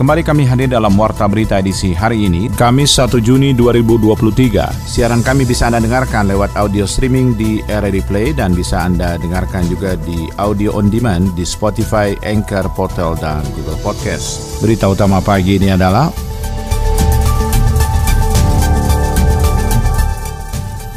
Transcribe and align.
Kembali 0.00 0.24
kami 0.24 0.48
hadir 0.48 0.72
dalam 0.72 0.96
Warta 0.96 1.28
Berita 1.28 1.60
edisi 1.60 1.92
hari 1.92 2.24
ini, 2.24 2.48
Kamis 2.56 2.96
1 2.96 3.20
Juni 3.20 3.52
2023. 3.52 4.88
Siaran 4.88 5.20
kami 5.20 5.44
bisa 5.44 5.68
Anda 5.68 5.76
dengarkan 5.76 6.24
lewat 6.24 6.56
audio 6.56 6.88
streaming 6.88 7.36
di 7.36 7.60
RRD 7.68 8.08
Play 8.08 8.32
dan 8.32 8.56
bisa 8.56 8.80
Anda 8.80 9.20
dengarkan 9.20 9.68
juga 9.68 10.00
di 10.00 10.32
audio 10.40 10.72
on 10.72 10.88
demand 10.88 11.36
di 11.36 11.44
Spotify, 11.44 12.16
Anchor, 12.24 12.72
Portal, 12.72 13.12
dan 13.20 13.44
Google 13.52 13.76
Podcast. 13.84 14.56
Berita 14.64 14.88
utama 14.88 15.20
pagi 15.20 15.60
ini 15.60 15.68
adalah 15.68 16.08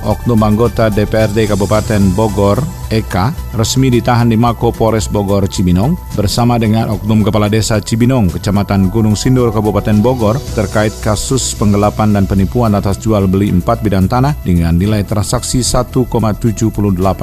Oknum 0.04 0.40
anggota 0.44 0.92
DPRD 0.92 1.48
Kabupaten 1.48 2.12
Bogor, 2.12 2.60
Eka, 2.92 3.32
resmi 3.56 3.88
ditahan 3.88 4.28
di 4.28 4.36
Mako 4.36 4.76
Polres 4.76 5.08
Bogor 5.08 5.48
Cibinong 5.48 5.96
bersama 6.14 6.60
dengan 6.60 6.92
Oknum 6.92 7.24
Kepala 7.24 7.48
Desa 7.48 7.80
Cibinong, 7.80 8.28
Kecamatan 8.28 8.92
Gunung 8.92 9.16
Sindur, 9.16 9.56
Kabupaten 9.56 10.04
Bogor 10.04 10.36
terkait 10.54 10.92
kasus 11.00 11.56
penggelapan 11.56 12.12
dan 12.12 12.28
penipuan 12.28 12.76
atas 12.76 13.00
jual 13.00 13.26
beli 13.32 13.48
empat 13.50 13.80
bidang 13.80 14.12
tanah 14.12 14.36
dengan 14.44 14.76
nilai 14.76 15.08
transaksi 15.08 15.64
1,78 15.64 16.12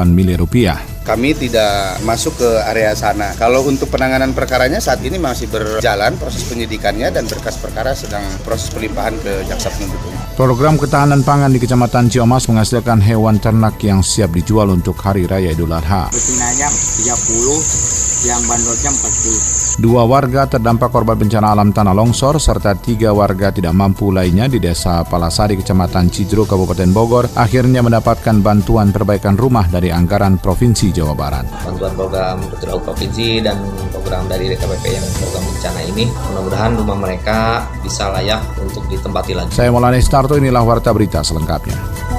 miliar 0.08 0.40
rupiah 0.40 0.80
kami 1.10 1.34
tidak 1.34 1.98
masuk 2.06 2.38
ke 2.38 2.50
area 2.70 2.94
sana. 2.94 3.34
Kalau 3.34 3.66
untuk 3.66 3.90
penanganan 3.90 4.30
perkaranya 4.30 4.78
saat 4.78 5.02
ini 5.02 5.18
masih 5.18 5.50
berjalan 5.50 6.14
proses 6.14 6.46
penyidikannya 6.46 7.10
dan 7.10 7.26
berkas 7.26 7.58
perkara 7.58 7.98
sedang 7.98 8.22
proses 8.46 8.70
pelimpahan 8.70 9.18
ke 9.18 9.42
jaksa 9.50 9.74
penuntut 9.74 9.98
umum. 10.06 10.19
Program 10.40 10.80
ketahanan 10.80 11.20
pangan 11.20 11.52
di 11.52 11.60
Kecamatan 11.60 12.08
Ciomas 12.08 12.48
menghasilkan 12.48 12.96
hewan 13.04 13.36
ternak 13.36 13.76
yang 13.84 14.00
siap 14.00 14.32
dijual 14.32 14.72
untuk 14.72 14.96
Hari 14.96 15.28
Raya 15.28 15.52
Idul 15.52 15.68
Adha. 15.68 16.08
Betinanya 16.08 16.72
30, 16.72 18.09
yang 18.24 18.40
bandrolnya 18.44 18.90
40. 18.92 19.80
Dua 19.80 20.02
warga 20.04 20.44
terdampak 20.44 20.92
korban 20.92 21.16
bencana 21.16 21.56
alam 21.56 21.72
tanah 21.72 21.96
longsor 21.96 22.36
serta 22.36 22.76
tiga 22.76 23.16
warga 23.16 23.48
tidak 23.48 23.72
mampu 23.72 24.12
lainnya 24.12 24.44
di 24.44 24.60
Desa 24.60 25.00
Palasari, 25.08 25.56
Kecamatan 25.56 26.12
Cidro, 26.12 26.44
Kabupaten 26.44 26.90
Bogor 26.92 27.32
akhirnya 27.32 27.80
mendapatkan 27.80 28.44
bantuan 28.44 28.92
perbaikan 28.92 29.40
rumah 29.40 29.64
dari 29.72 29.88
anggaran 29.88 30.36
Provinsi 30.36 30.92
Jawa 30.92 31.16
Barat. 31.16 31.48
Bantuan 31.64 31.92
program 31.96 32.36
Betul 32.52 32.76
Provinsi 32.84 33.40
dan 33.40 33.56
program 33.88 34.28
dari 34.28 34.52
DKPP 34.52 34.84
yang 34.92 35.06
program 35.16 35.42
bencana 35.48 35.80
ini, 35.88 36.04
mudah-mudahan 36.10 36.72
rumah 36.76 36.98
mereka 37.00 37.38
bisa 37.80 38.12
layak 38.12 38.44
untuk 38.60 38.84
ditempati 38.92 39.32
lagi. 39.32 39.50
Saya 39.56 39.72
Maulana 39.72 39.96
Starto, 39.96 40.36
inilah 40.36 40.60
Warta 40.60 40.92
Berita 40.92 41.24
selengkapnya. 41.24 42.09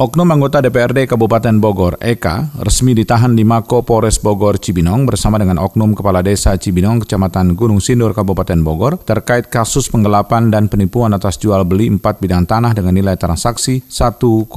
Oknum 0.00 0.32
anggota 0.32 0.64
DPRD 0.64 1.04
Kabupaten 1.04 1.60
Bogor, 1.60 2.00
Eka, 2.00 2.48
resmi 2.64 2.96
ditahan 2.96 3.36
di 3.36 3.44
Mako 3.44 3.84
Polres 3.84 4.16
Bogor 4.16 4.56
Cibinong 4.56 5.04
bersama 5.04 5.36
dengan 5.36 5.60
Oknum 5.60 5.92
Kepala 5.92 6.24
Desa 6.24 6.56
Cibinong, 6.56 7.04
Kecamatan 7.04 7.52
Gunung 7.52 7.84
Sindur, 7.84 8.16
Kabupaten 8.16 8.64
Bogor, 8.64 8.96
terkait 9.04 9.52
kasus 9.52 9.92
penggelapan 9.92 10.48
dan 10.48 10.72
penipuan 10.72 11.12
atas 11.12 11.36
jual 11.36 11.68
beli 11.68 11.92
empat 11.92 12.16
bidang 12.16 12.48
tanah 12.48 12.72
dengan 12.72 12.96
nilai 12.96 13.20
transaksi 13.20 13.84
1,78 13.92 14.48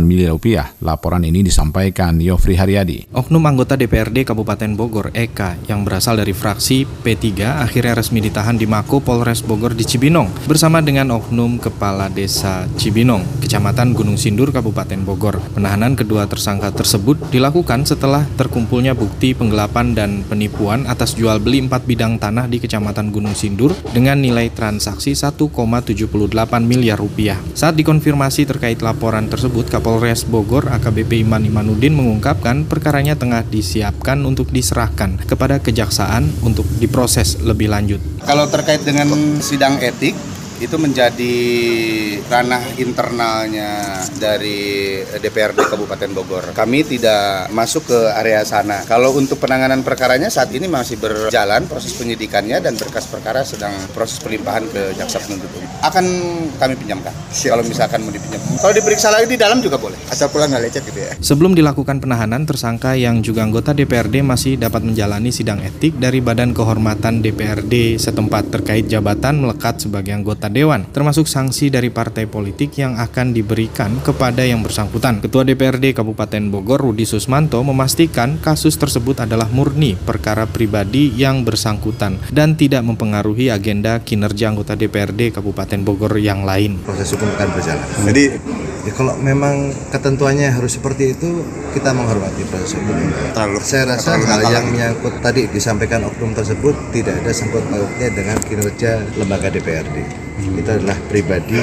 miliar 0.00 0.32
rupiah. 0.32 0.72
Laporan 0.80 1.20
ini 1.20 1.44
disampaikan 1.44 2.16
Yofri 2.16 2.56
Haryadi. 2.56 3.12
Oknum 3.12 3.44
anggota 3.44 3.76
DPRD 3.76 4.24
Kabupaten 4.24 4.72
Bogor, 4.72 5.12
Eka, 5.12 5.60
yang 5.68 5.84
berasal 5.84 6.16
dari 6.16 6.32
fraksi 6.32 6.88
P3, 6.88 7.60
akhirnya 7.60 7.92
resmi 7.92 8.24
ditahan 8.24 8.56
di 8.56 8.64
Mako 8.64 9.04
Polres 9.04 9.44
Bogor 9.44 9.76
di 9.76 9.84
Cibinong 9.84 10.32
bersama 10.48 10.80
dengan 10.80 11.12
Oknum 11.12 11.60
Kepala 11.60 12.08
Desa 12.08 12.64
Cibinong, 12.80 13.44
Kecamatan 13.44 13.92
Gunung 13.92 14.16
Sindur, 14.16 14.29
Sindur, 14.30 14.54
Kabupaten 14.54 15.02
Bogor. 15.02 15.42
Penahanan 15.58 15.98
kedua 15.98 16.22
tersangka 16.30 16.70
tersebut 16.70 17.18
dilakukan 17.34 17.82
setelah 17.82 18.22
terkumpulnya 18.38 18.94
bukti 18.94 19.34
penggelapan 19.34 19.90
dan 19.90 20.22
penipuan 20.22 20.86
atas 20.86 21.18
jual 21.18 21.42
beli 21.42 21.66
empat 21.66 21.82
bidang 21.82 22.14
tanah 22.22 22.46
di 22.46 22.62
Kecamatan 22.62 23.10
Gunung 23.10 23.34
Sindur 23.34 23.74
dengan 23.90 24.22
nilai 24.22 24.46
transaksi 24.54 25.18
1,78 25.18 26.30
miliar 26.62 27.02
rupiah. 27.02 27.42
Saat 27.58 27.74
dikonfirmasi 27.82 28.46
terkait 28.46 28.78
laporan 28.86 29.26
tersebut, 29.26 29.66
Kapolres 29.66 30.22
Bogor 30.22 30.70
AKBP 30.78 31.26
Iman 31.26 31.42
Imanuddin 31.42 31.98
mengungkapkan 31.98 32.70
perkaranya 32.70 33.18
tengah 33.18 33.42
disiapkan 33.42 34.22
untuk 34.22 34.54
diserahkan 34.54 35.18
kepada 35.26 35.58
kejaksaan 35.58 36.30
untuk 36.46 36.70
diproses 36.78 37.42
lebih 37.42 37.66
lanjut. 37.66 37.98
Kalau 38.22 38.46
terkait 38.46 38.86
dengan 38.86 39.10
sidang 39.42 39.82
etik, 39.82 40.14
itu 40.60 40.76
menjadi 40.76 41.36
ranah 42.28 42.60
internalnya 42.76 43.96
dari 44.20 45.00
DPRD 45.00 45.56
Kabupaten 45.56 46.10
Bogor. 46.12 46.44
Kami 46.52 46.84
tidak 46.84 47.48
masuk 47.48 47.88
ke 47.88 47.98
area 48.12 48.44
sana. 48.44 48.84
Kalau 48.84 49.16
untuk 49.16 49.40
penanganan 49.40 49.80
perkaranya 49.80 50.28
saat 50.28 50.52
ini 50.52 50.68
masih 50.68 51.00
berjalan 51.00 51.64
proses 51.64 51.96
penyidikannya 51.96 52.60
dan 52.60 52.76
berkas 52.76 53.08
perkara 53.08 53.40
sedang 53.40 53.72
proses 53.96 54.20
pelimpahan 54.20 54.68
ke 54.68 54.92
jaksa 55.00 55.24
penuntut 55.24 55.48
umum. 55.56 55.68
Akan 55.80 56.04
kami 56.60 56.76
pinjamkan. 56.76 57.16
Siap. 57.32 57.56
Kalau 57.56 57.64
misalkan 57.64 58.04
mau 58.04 58.12
dipinjam. 58.12 58.40
Kalau 58.60 58.74
diperiksa 58.76 59.08
lagi 59.08 59.32
di 59.32 59.40
dalam 59.40 59.64
juga 59.64 59.80
boleh. 59.80 59.96
Asal 60.12 60.28
pulang 60.28 60.52
nggak 60.52 60.62
lecet 60.68 60.84
gitu 60.84 61.00
ya. 61.00 61.12
Sebelum 61.24 61.56
dilakukan 61.56 62.04
penahanan, 62.04 62.44
tersangka 62.44 62.92
yang 63.00 63.24
juga 63.24 63.48
anggota 63.48 63.72
DPRD 63.72 64.20
masih 64.20 64.60
dapat 64.60 64.84
menjalani 64.84 65.32
sidang 65.32 65.64
etik 65.64 65.96
dari 65.96 66.20
Badan 66.20 66.52
Kehormatan 66.52 67.24
DPRD 67.24 67.96
setempat 67.96 68.52
terkait 68.52 68.84
jabatan 68.84 69.40
melekat 69.40 69.80
sebagai 69.80 70.12
anggota 70.12 70.49
dewan, 70.50 70.86
termasuk 70.90 71.30
sanksi 71.30 71.70
dari 71.70 71.88
partai 71.88 72.26
politik 72.26 72.76
yang 72.76 72.98
akan 72.98 73.32
diberikan 73.32 74.02
kepada 74.02 74.42
yang 74.42 74.60
bersangkutan. 74.60 75.22
Ketua 75.22 75.46
DPRD 75.46 75.94
Kabupaten 75.96 76.50
Bogor 76.50 76.82
Rudi 76.82 77.06
Susmanto 77.06 77.62
memastikan 77.62 78.36
kasus 78.42 78.76
tersebut 78.76 79.22
adalah 79.22 79.46
murni 79.48 79.94
perkara 79.94 80.44
pribadi 80.44 81.14
yang 81.14 81.46
bersangkutan 81.46 82.18
dan 82.34 82.58
tidak 82.58 82.82
mempengaruhi 82.82 83.48
agenda 83.48 84.02
kinerja 84.02 84.50
anggota 84.50 84.74
DPRD 84.74 85.34
Kabupaten 85.34 85.80
Bogor 85.86 86.18
yang 86.18 86.42
lain. 86.42 86.82
Proses 86.82 87.14
hukum 87.14 87.30
akan 87.30 87.48
berjalan. 87.54 87.86
Jadi 88.10 88.24
ya 88.88 88.92
kalau 88.96 89.14
memang 89.20 89.72
ketentuannya 89.92 90.48
harus 90.50 90.80
seperti 90.80 91.12
itu 91.12 91.44
kita 91.76 91.92
menghormati 91.92 92.42
proses 92.48 92.76
hukum. 92.76 92.96
Saya 93.60 93.96
rasa 93.96 94.16
hal 94.16 94.40
yang 94.48 94.64
menyangkut 94.72 95.20
tadi 95.20 95.46
disampaikan 95.52 96.06
oknum 96.08 96.32
tersebut 96.32 96.72
tidak 96.90 97.20
ada 97.20 97.32
sangkut 97.34 97.64
pautnya 97.68 98.08
dengan 98.10 98.36
kinerja 98.40 99.04
lembaga 99.20 99.52
DPRD 99.52 100.29
itu 100.42 100.70
adalah 100.70 100.96
pribadi 101.08 101.58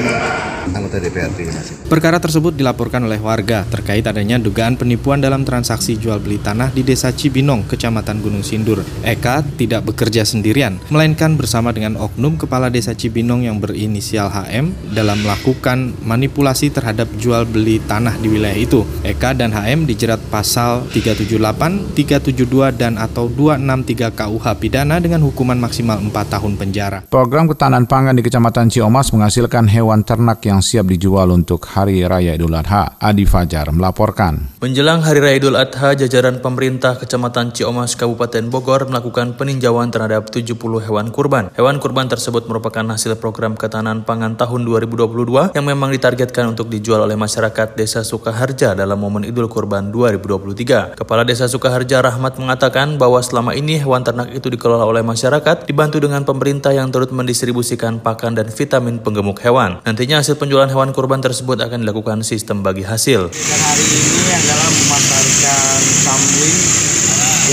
anggota 0.74 1.00
DPRD. 1.00 1.48
Perkara 1.88 2.20
tersebut 2.20 2.52
dilaporkan 2.52 3.08
oleh 3.08 3.16
warga 3.16 3.64
terkait 3.64 4.04
adanya 4.04 4.36
dugaan 4.36 4.76
penipuan 4.76 5.20
dalam 5.20 5.44
transaksi 5.44 5.96
jual 5.96 6.20
beli 6.20 6.36
tanah 6.36 6.68
di 6.72 6.84
Desa 6.84 7.08
Cibinong, 7.12 7.64
Kecamatan 7.64 8.20
Gunung 8.20 8.44
Sindur. 8.44 8.84
Eka 9.00 9.40
tidak 9.56 9.88
bekerja 9.88 10.28
sendirian, 10.28 10.76
melainkan 10.92 11.40
bersama 11.40 11.72
dengan 11.72 11.96
oknum 11.96 12.36
kepala 12.36 12.68
Desa 12.68 12.92
Cibinong 12.92 13.48
yang 13.48 13.56
berinisial 13.56 14.28
HM 14.28 14.92
dalam 14.92 15.24
melakukan 15.24 15.96
manipulasi 16.04 16.68
terhadap 16.68 17.08
jual 17.16 17.48
beli 17.48 17.80
tanah 17.88 18.20
di 18.20 18.28
wilayah 18.28 18.58
itu. 18.58 18.84
Eka 19.00 19.32
dan 19.32 19.56
HM 19.56 19.88
dijerat 19.88 20.20
pasal 20.28 20.84
378, 20.92 21.96
372 21.96 22.76
dan 22.76 23.00
atau 23.00 23.32
263 23.32 24.12
KUH 24.12 24.46
pidana 24.60 25.00
dengan 25.00 25.24
hukuman 25.24 25.56
maksimal 25.56 25.96
4 25.96 26.12
tahun 26.12 26.60
penjara. 26.60 27.08
Program 27.08 27.48
ketahanan 27.48 27.88
pangan 27.88 28.12
di 28.12 28.20
Kecamatan 28.20 28.67
Ciomas 28.68 29.12
menghasilkan 29.12 29.68
hewan 29.68 30.04
ternak 30.04 30.44
yang 30.44 30.64
siap 30.64 30.88
dijual 30.88 31.28
untuk 31.32 31.64
Hari 31.64 32.04
Raya 32.04 32.36
Idul 32.36 32.56
Adha. 32.56 32.96
Adi 33.00 33.24
Fajar 33.24 33.72
melaporkan. 33.72 34.60
Menjelang 34.60 35.00
Hari 35.04 35.20
Raya 35.20 35.36
Idul 35.36 35.56
Adha, 35.56 35.96
jajaran 35.96 36.40
pemerintah 36.44 36.96
Kecamatan 36.96 37.56
Ciomas, 37.56 37.96
Kabupaten 37.96 38.52
Bogor 38.52 38.86
melakukan 38.88 39.34
peninjauan 39.40 39.88
terhadap 39.88 40.28
70 40.28 40.54
hewan 40.84 41.08
kurban. 41.08 41.48
Hewan 41.56 41.80
kurban 41.80 42.06
tersebut 42.12 42.44
merupakan 42.46 42.84
hasil 42.84 43.16
program 43.16 43.56
ketahanan 43.56 44.04
pangan 44.04 44.36
tahun 44.36 44.68
2022 44.68 45.56
yang 45.56 45.66
memang 45.66 45.94
ditargetkan 45.96 46.52
untuk 46.52 46.68
dijual 46.68 47.04
oleh 47.04 47.16
masyarakat 47.16 47.74
Desa 47.78 48.04
Sukaharja 48.04 48.76
dalam 48.76 49.00
momen 49.00 49.24
Idul 49.24 49.48
Kurban 49.48 49.88
2023. 49.94 50.98
Kepala 50.98 51.24
Desa 51.24 51.48
Sukaharja 51.48 52.04
Rahmat 52.04 52.36
mengatakan 52.36 53.00
bahwa 53.00 53.22
selama 53.24 53.56
ini 53.56 53.80
hewan 53.80 54.04
ternak 54.04 54.28
itu 54.34 54.52
dikelola 54.52 54.84
oleh 54.84 55.00
masyarakat 55.00 55.64
dibantu 55.64 56.02
dengan 56.02 56.26
pemerintah 56.26 56.74
yang 56.74 56.92
turut 56.92 57.08
mendistribusikan 57.14 58.02
pakan 58.02 58.36
dan 58.36 58.50
vitamin 58.58 58.98
penggemuk 58.98 59.38
hewan. 59.46 59.78
Nantinya 59.86 60.18
hasil 60.18 60.34
penjualan 60.34 60.66
hewan 60.66 60.90
kurban 60.90 61.22
tersebut 61.22 61.62
akan 61.62 61.86
dilakukan 61.86 62.26
sistem 62.26 62.66
bagi 62.66 62.82
hasil. 62.82 63.30
Dan 63.30 63.60
hari 63.62 63.86
ini 63.86 64.22
adalah 64.34 64.66
memanfaatkan 64.66 65.78
sampling 66.02 66.58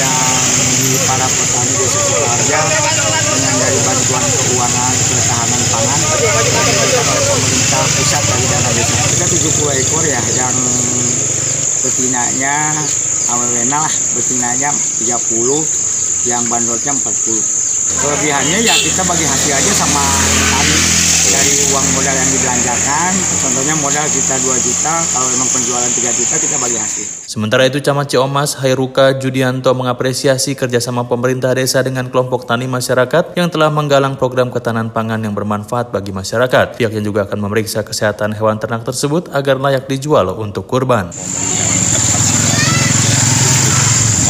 yang 0.02 0.34
di 0.82 0.98
para 1.06 1.28
petani 1.30 1.74
desa 1.78 2.00
Sukarja 2.02 2.60
dengan 3.38 3.54
dari 3.62 3.80
bantuan 3.86 4.26
keuangan 4.26 4.94
ketahanan 5.14 5.62
pangan 5.70 6.00
pemerintah 7.30 7.84
pusat 7.96 8.24
dari 8.26 8.46
dana 8.50 8.70
desa. 8.74 8.96
Kita 9.06 9.26
70 9.30 9.82
ekor 9.86 10.04
ya 10.10 10.22
yang 10.36 10.58
betinanya 11.86 12.56
awalnya 13.30 13.64
lah 13.78 13.94
betinanya 14.18 14.70
30 14.74 16.26
yang 16.26 16.42
bandrolnya 16.50 16.92
40 16.98 17.55
kelebihannya 18.06 18.62
ya 18.62 18.76
kita 18.78 19.02
bagi 19.02 19.26
hasil 19.26 19.52
aja 19.58 19.74
sama 19.74 20.06
tadi 20.54 20.78
dari 21.26 21.54
uang 21.74 21.88
modal 21.98 22.14
yang 22.14 22.30
dibelanjakan 22.38 23.12
contohnya 23.42 23.76
modal 23.82 24.06
kita 24.14 24.36
2 24.46 24.62
juta 24.62 24.94
kalau 25.10 25.28
memang 25.34 25.50
penjualan 25.50 25.90
3 25.90 26.20
juta 26.22 26.36
kita 26.38 26.56
bagi 26.62 26.78
hasil 26.78 27.06
Sementara 27.26 27.66
itu 27.66 27.82
Camat 27.82 28.14
Ciomas 28.14 28.62
Hairuka 28.62 29.18
Judianto 29.18 29.74
mengapresiasi 29.74 30.54
kerjasama 30.54 31.10
pemerintah 31.10 31.58
desa 31.58 31.82
dengan 31.82 32.14
kelompok 32.14 32.46
tani 32.46 32.70
masyarakat 32.70 33.34
yang 33.34 33.50
telah 33.50 33.74
menggalang 33.74 34.16
program 34.22 34.54
ketahanan 34.54 34.94
pangan 34.94 35.20
yang 35.26 35.34
bermanfaat 35.34 35.90
bagi 35.90 36.14
masyarakat. 36.16 36.78
Pihaknya 36.80 37.02
juga 37.04 37.26
akan 37.28 37.50
memeriksa 37.50 37.82
kesehatan 37.84 38.38
hewan 38.38 38.62
ternak 38.62 38.86
tersebut 38.86 39.34
agar 39.34 39.60
layak 39.60 39.90
dijual 39.90 40.32
untuk 40.38 40.70
kurban. 40.70 41.10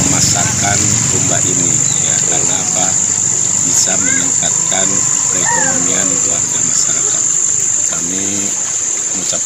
memasarkan 0.02 0.80
domba 1.14 1.38
ini 1.44 1.72
ya 2.08 2.18
karena 2.32 2.56
apa 2.56 2.88
bisa 3.66 3.92
meningkatkan 3.98 4.88
perekonomian 5.30 6.10
warga 6.32 6.60
masyarakat. 6.64 7.24
Kami 7.86 8.26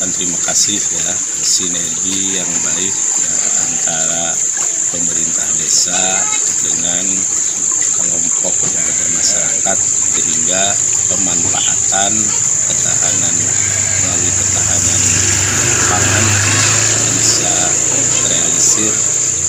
mengucapkan 0.10 0.18
terima 0.18 0.40
kasih 0.42 0.80
ya 0.82 1.14
sinergi 1.46 2.18
yang 2.42 2.50
baik 2.66 2.96
ya, 3.22 3.36
antara 3.70 4.26
pemerintah 4.90 5.48
desa 5.62 6.02
dengan 6.66 7.06
kelompok 7.94 8.54
warga 8.58 9.06
masyarakat 9.14 9.78
sehingga 9.78 10.64
pemanfaatan 11.14 12.14
ketahanan 12.70 13.36
melalui 14.02 14.32
ketahanan 14.34 15.02
pangan 15.90 16.26
bisa 17.20 17.54
terrealisir 18.26 18.94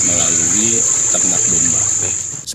melalui 0.05 0.69
ternak 1.09 1.41
domba. 1.49 1.81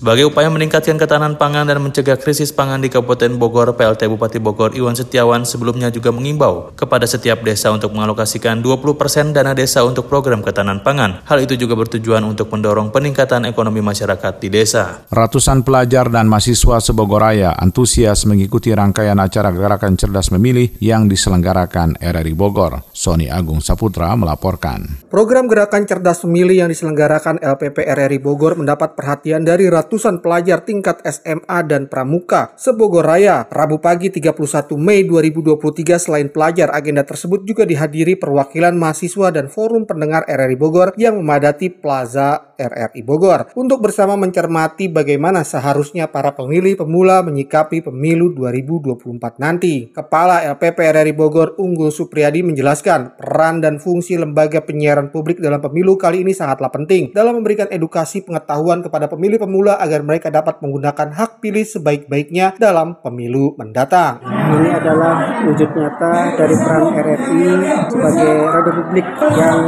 Sebagai 0.07 0.31
upaya 0.31 0.47
meningkatkan 0.47 0.95
ketahanan 0.95 1.35
pangan 1.35 1.67
dan 1.67 1.83
mencegah 1.83 2.15
krisis 2.15 2.55
pangan 2.55 2.79
di 2.79 2.87
Kabupaten 2.87 3.35
Bogor, 3.35 3.75
PLT 3.75 4.07
Bupati 4.07 4.39
Bogor 4.39 4.71
Iwan 4.71 4.95
Setiawan 4.95 5.43
sebelumnya 5.43 5.91
juga 5.91 6.15
mengimbau 6.15 6.71
kepada 6.79 7.03
setiap 7.03 7.43
desa 7.43 7.75
untuk 7.75 7.91
mengalokasikan 7.91 8.63
20% 8.63 9.35
dana 9.35 9.51
desa 9.51 9.83
untuk 9.83 10.07
program 10.07 10.39
ketahanan 10.39 10.79
pangan. 10.79 11.27
Hal 11.27 11.43
itu 11.43 11.59
juga 11.59 11.75
bertujuan 11.75 12.23
untuk 12.23 12.47
mendorong 12.47 12.87
peningkatan 12.87 13.51
ekonomi 13.51 13.83
masyarakat 13.83 14.39
di 14.39 14.47
desa. 14.47 15.03
Ratusan 15.11 15.67
pelajar 15.67 16.07
dan 16.07 16.31
mahasiswa 16.31 16.79
Sebogoraya 16.79 17.51
antusias 17.59 18.23
mengikuti 18.23 18.71
rangkaian 18.71 19.19
acara 19.19 19.51
Gerakan 19.51 19.99
Cerdas 19.99 20.31
Memilih 20.31 20.71
yang 20.79 21.11
diselenggarakan 21.11 21.99
RRI 21.99 22.31
Bogor. 22.31 22.79
Sony 22.95 23.27
Agung 23.27 23.59
Saputra 23.59 24.15
melaporkan. 24.15 25.03
Program 25.11 25.51
Gerakan 25.51 25.83
Cerdas 25.83 26.23
Memilih 26.23 26.63
yang 26.63 26.71
diselenggarakan 26.71 27.43
LPP 27.43 27.83
RRI 27.83 28.23
Bogor 28.23 28.55
mendapat 28.55 28.95
perhatian 28.95 29.43
dari 29.43 29.67
ratusan 29.67 29.96
pelajar 29.97 30.61
tingkat 30.61 31.01
SMA 31.01 31.59
dan 31.65 31.89
Pramuka 31.89 32.53
Sebogoraya. 32.53 33.49
Rabu 33.49 33.81
pagi 33.81 34.13
31 34.13 34.37
Mei 34.77 35.03
2023 35.03 35.97
selain 35.97 36.29
pelajar, 36.29 36.69
agenda 36.69 37.01
tersebut 37.01 37.43
juga 37.43 37.65
dihadiri 37.65 38.15
perwakilan 38.15 38.77
mahasiswa 38.77 39.33
dan 39.33 39.49
forum 39.49 39.89
pendengar 39.89 40.23
RRI 40.29 40.57
Bogor 40.57 40.93
yang 40.95 41.17
memadati 41.17 41.73
Plaza 41.73 42.53
RRI 42.57 43.05
Bogor 43.05 43.53
untuk 43.53 43.85
bersama 43.85 44.17
mencermati 44.17 44.89
bagaimana 44.89 45.45
seharusnya 45.45 46.09
para 46.09 46.33
pemilih 46.33 46.73
pemula 46.77 47.21
menyikapi 47.21 47.85
pemilu 47.85 48.33
2024 48.33 49.37
nanti. 49.37 49.93
Kepala 49.93 50.41
LPP 50.57 50.77
RRI 50.81 51.13
Bogor 51.13 51.55
Unggul 51.61 51.93
Supriyadi 51.93 52.41
menjelaskan 52.41 53.15
peran 53.15 53.61
dan 53.61 53.77
fungsi 53.77 54.17
lembaga 54.17 54.65
penyiaran 54.65 55.13
publik 55.13 55.37
dalam 55.37 55.61
pemilu 55.61 55.95
kali 55.95 56.25
ini 56.25 56.33
sangatlah 56.33 56.73
penting 56.73 57.13
dalam 57.13 57.37
memberikan 57.37 57.69
edukasi 57.69 58.25
pengetahuan 58.25 58.81
kepada 58.81 59.05
pemilih 59.05 59.37
pemula 59.37 59.77
agar 59.87 60.03
mereka 60.03 60.27
dapat 60.27 60.59
menggunakan 60.59 61.15
hak 61.15 61.39
pilih 61.39 61.63
sebaik-baiknya 61.63 62.59
dalam 62.59 62.99
pemilu 62.99 63.55
mendatang. 63.55 64.19
Ini 64.27 64.69
adalah 64.75 65.43
wujud 65.47 65.71
nyata 65.71 66.35
dari 66.35 66.55
peran 66.59 66.83
RRI 66.91 67.43
sebagai 67.87 68.31
radio 68.51 68.73
publik 68.83 69.07
yang 69.35 69.59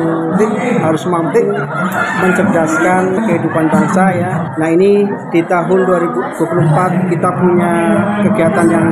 harus 0.83 1.03
mampu 1.07 1.41
mencerdaskan 2.19 3.03
kehidupan 3.27 3.65
bangsa 3.71 4.03
ya. 4.15 4.31
Nah 4.59 4.69
ini 4.71 5.07
di 5.31 5.41
tahun 5.47 5.79
2024 5.87 7.11
kita 7.15 7.29
punya 7.39 7.73
kegiatan 8.27 8.67
yang 8.67 8.87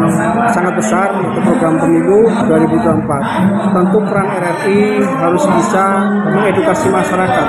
sangat 0.51 0.73
besar 0.79 1.07
untuk 1.19 1.43
program 1.43 1.75
pemilu 1.79 2.27
2024. 2.47 3.75
Tentu 3.75 3.97
peran 4.07 4.27
RRI 4.31 4.79
harus 5.03 5.43
bisa 5.47 5.83
mengedukasi 6.31 6.87
masyarakat 6.87 7.47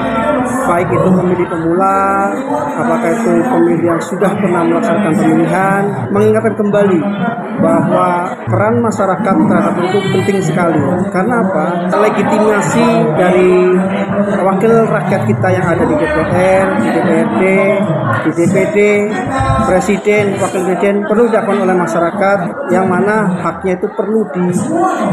baik 0.69 0.89
itu 0.93 1.09
pemilih 1.09 1.47
pemula, 1.49 2.33
apakah 2.77 3.11
itu 3.11 3.33
pemilih 3.49 3.85
yang 3.95 4.01
sudah 4.03 4.31
pernah 4.37 4.63
melaksanakan 4.65 5.13
pemilihan, 5.17 5.83
mengingatkan 6.13 6.55
kembali 6.57 7.01
bahwa 7.59 8.09
peran 8.47 8.75
masyarakat 8.83 9.35
terhadap 9.49 9.75
itu 9.83 9.99
penting 10.15 10.39
sekali. 10.43 10.81
Karena 11.11 11.35
apa? 11.43 11.65
Legitimasi 11.91 12.89
dari 13.19 13.53
wakil 14.45 14.73
rakyat 14.87 15.23
kita 15.27 15.49
yang 15.51 15.65
ada 15.67 15.83
di 15.85 15.95
DPR, 15.99 16.67
di 16.79 16.89
DPRD, 16.95 17.43
di 18.25 18.31
DPD, 18.35 18.77
presiden, 19.67 20.25
wakil 20.39 20.61
presiden 20.65 20.95
perlu 21.05 21.27
dilakukan 21.29 21.59
oleh 21.67 21.77
masyarakat 21.77 22.39
yang 22.71 22.87
mana 22.87 23.27
haknya 23.43 23.79
itu 23.79 23.89
perlu 23.93 24.27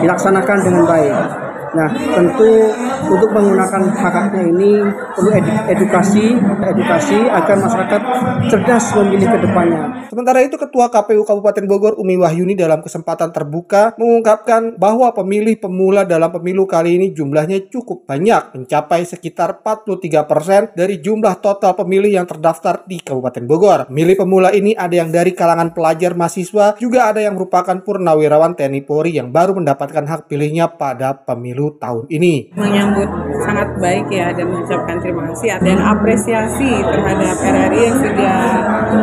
dilaksanakan 0.01 0.57
dengan 0.63 0.83
baik. 0.85 1.44
Nah, 1.75 1.91
tentu 1.91 2.71
untuk 3.05 3.29
menggunakan 3.35 3.83
hak-haknya 3.91 4.43
ini 4.47 4.71
perlu 5.11 5.31
edukasi, 5.67 6.39
edukasi 6.71 7.19
agar 7.27 7.59
masyarakat 7.59 8.01
cerdas 8.47 8.95
memilih 8.95 9.27
ke 9.27 9.39
depannya. 9.43 10.07
Sementara 10.07 10.39
itu 10.39 10.55
Ketua 10.55 10.87
KPU 10.87 11.27
Kabupaten 11.27 11.65
Bogor 11.67 11.93
Umi 11.99 12.15
Wahyuni 12.15 12.55
dalam 12.55 12.79
kesempatan 12.79 13.35
terbuka 13.35 13.91
mengungkapkan 13.99 14.79
bahwa 14.79 15.11
pemilih 15.11 15.59
pemula 15.59 16.07
dalam 16.07 16.31
pemilu 16.31 16.63
kali 16.63 16.95
ini 16.95 17.07
jumlahnya 17.11 17.67
cukup 17.67 18.07
banyak, 18.07 18.55
mencapai 18.55 19.03
sekitar 19.03 19.59
43% 19.59 20.79
dari 20.79 21.03
jumlah 21.03 21.43
total 21.43 21.75
pemilih 21.75 22.15
yang 22.15 22.25
terdaftar 22.29 22.87
di 22.87 23.03
Kabupaten 23.03 23.43
Bogor. 23.43 23.79
Pemilih 23.91 24.15
pemula 24.15 24.55
ini 24.55 24.71
ada 24.71 24.95
yang 24.95 25.11
dari 25.11 25.35
kalangan 25.35 25.75
pelajar 25.75 26.15
mahasiswa, 26.15 26.79
juga 26.79 27.11
ada 27.11 27.19
yang 27.19 27.35
merupakan 27.35 27.75
purnawirawan 27.83 28.55
TNI 28.55 28.81
Polri 28.87 29.19
yang 29.19 29.35
baru 29.35 29.57
mendapatkan 29.57 30.07
hak 30.07 30.31
pilihnya 30.31 30.71
pada 30.79 31.17
pemilu 31.25 31.64
tahun 31.77 32.05
ini. 32.09 32.53
Menyambut 32.53 33.09
sangat 33.45 33.69
baik 33.81 34.07
ya 34.09 34.31
dan 34.33 34.45
mengucapkan 34.49 34.95
terima 35.01 35.29
kasih 35.31 35.57
dan 35.61 35.77
apresiasi 35.81 36.71
terhadap 36.83 37.35
RRI 37.39 37.79
yang 37.79 37.97
sudah 37.99 38.37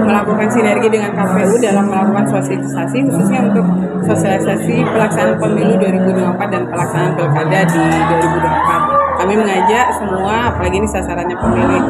melakukan 0.02 0.48
sinergi 0.50 0.88
dengan 0.88 1.10
KPU 1.14 1.54
dalam 1.60 1.84
melakukan 1.88 2.26
sosialisasi 2.28 2.98
khususnya 3.06 3.40
untuk 3.50 3.66
sosialisasi 4.06 4.74
pelaksanaan 4.86 5.36
pemilu 5.38 5.74
2024 5.78 6.54
dan 6.54 6.62
pelaksanaan 6.68 7.12
pilkada 7.16 7.60
di 7.68 7.80
2024 7.80 8.91
kami 9.22 9.38
mengajak 9.38 9.86
semua, 10.02 10.50
apalagi 10.50 10.82
ini 10.82 10.88
sasarannya 10.90 11.38
pemilih 11.38 11.82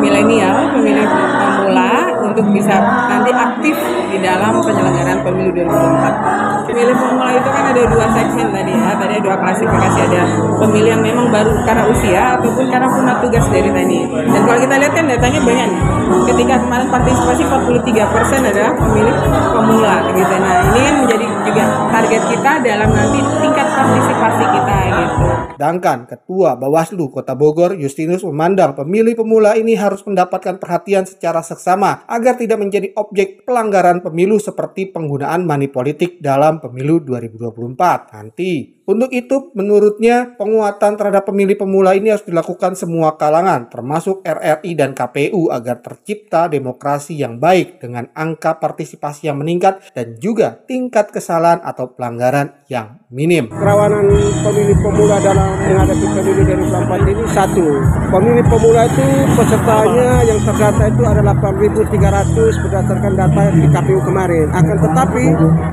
milenial, 0.00 0.72
pemilih 0.72 1.04
pemula 1.04 2.16
untuk 2.24 2.48
bisa 2.48 2.80
nanti 2.80 3.28
aktif 3.28 3.76
di 4.08 4.16
dalam 4.24 4.56
penyelenggaraan 4.56 5.20
pemilu 5.20 5.52
2024. 5.52 6.64
Pemilih 6.64 6.96
pemula 6.96 7.30
itu 7.36 7.48
kan 7.52 7.64
ada 7.76 7.82
dua 7.92 8.06
segmen 8.16 8.48
tadi 8.56 8.72
ya, 8.72 8.96
tadi 8.96 9.12
ada 9.20 9.24
dua 9.24 9.36
klasifikasi 9.36 9.98
ada 10.00 10.22
pemilih 10.64 10.90
yang 10.96 11.04
memang 11.04 11.28
baru 11.28 11.52
karena 11.68 11.84
usia 11.92 12.22
ataupun 12.40 12.64
karena 12.72 12.88
punya 12.88 13.14
tugas 13.20 13.44
dari 13.52 13.68
TNI. 13.68 14.00
Dan 14.32 14.40
kalau 14.48 14.58
kita 14.64 14.74
lihat 14.80 14.92
kan 14.96 15.04
datanya 15.12 15.40
banyak 15.44 15.68
nih. 15.68 15.82
Ketika 16.08 16.54
kemarin 16.64 16.88
partisipasi 16.88 17.42
43 17.44 18.14
persen 18.16 18.40
adalah 18.48 18.72
pemilih 18.72 19.14
pemula 19.52 19.96
gitu. 20.16 20.34
Nah 20.40 20.54
ini 20.72 20.80
kan 20.88 20.94
menjadi 21.04 21.26
juga 21.44 21.64
target 21.92 22.22
kita 22.32 22.52
dalam 22.64 22.88
nanti 22.96 23.18
tingkat 23.44 23.57
partisipasi 23.78 24.44
kita 24.50 24.76
gitu. 24.90 25.26
Sedangkan 25.58 25.98
Ketua 26.06 26.54
Bawaslu 26.54 27.10
Kota 27.10 27.34
Bogor 27.34 27.74
Justinus 27.74 28.22
memandang 28.22 28.74
pemilih 28.78 29.18
pemula 29.18 29.58
ini 29.58 29.74
harus 29.74 30.02
mendapatkan 30.06 30.58
perhatian 30.58 31.06
secara 31.06 31.42
seksama 31.42 32.06
agar 32.06 32.38
tidak 32.38 32.58
menjadi 32.62 32.94
objek 32.94 33.42
pelanggaran 33.42 34.02
pemilu 34.02 34.38
seperti 34.38 34.90
penggunaan 34.90 35.42
money 35.42 35.70
politik 35.70 36.22
dalam 36.22 36.62
pemilu 36.62 37.02
2024 37.02 38.14
nanti. 38.14 38.77
Untuk 38.88 39.12
itu, 39.12 39.52
menurutnya 39.52 40.32
penguatan 40.40 40.96
terhadap 40.96 41.28
pemilih 41.28 41.60
pemula 41.60 41.92
ini 41.92 42.08
harus 42.08 42.24
dilakukan 42.24 42.72
semua 42.72 43.20
kalangan, 43.20 43.68
termasuk 43.68 44.24
RRI 44.24 44.72
dan 44.80 44.96
KPU 44.96 45.52
agar 45.52 45.84
tercipta 45.84 46.48
demokrasi 46.48 47.20
yang 47.20 47.36
baik 47.36 47.84
dengan 47.84 48.08
angka 48.16 48.56
partisipasi 48.56 49.28
yang 49.28 49.44
meningkat 49.44 49.92
dan 49.92 50.16
juga 50.16 50.64
tingkat 50.64 51.12
kesalahan 51.12 51.60
atau 51.60 51.92
pelanggaran 51.92 52.64
yang 52.72 52.96
minim. 53.12 53.52
Kerawanan 53.52 54.08
pemilih 54.40 54.80
pemula 54.80 55.20
dalam 55.20 55.52
menghadapi 55.68 56.06
pemilu 56.08 56.40
2024 56.48 57.12
ini 57.12 57.24
satu, 57.28 57.66
pemilih 58.08 58.44
pemula 58.48 58.88
itu 58.88 59.04
pesertanya 59.36 60.10
yang 60.24 60.40
terdata 60.48 60.84
itu 60.88 61.02
ada 61.04 61.20
8.300 61.28 62.64
berdasarkan 62.64 63.12
data 63.20 63.42
di 63.52 63.68
KPU 63.68 64.00
kemarin. 64.00 64.48
Akan 64.56 64.76
tetapi 64.80 65.24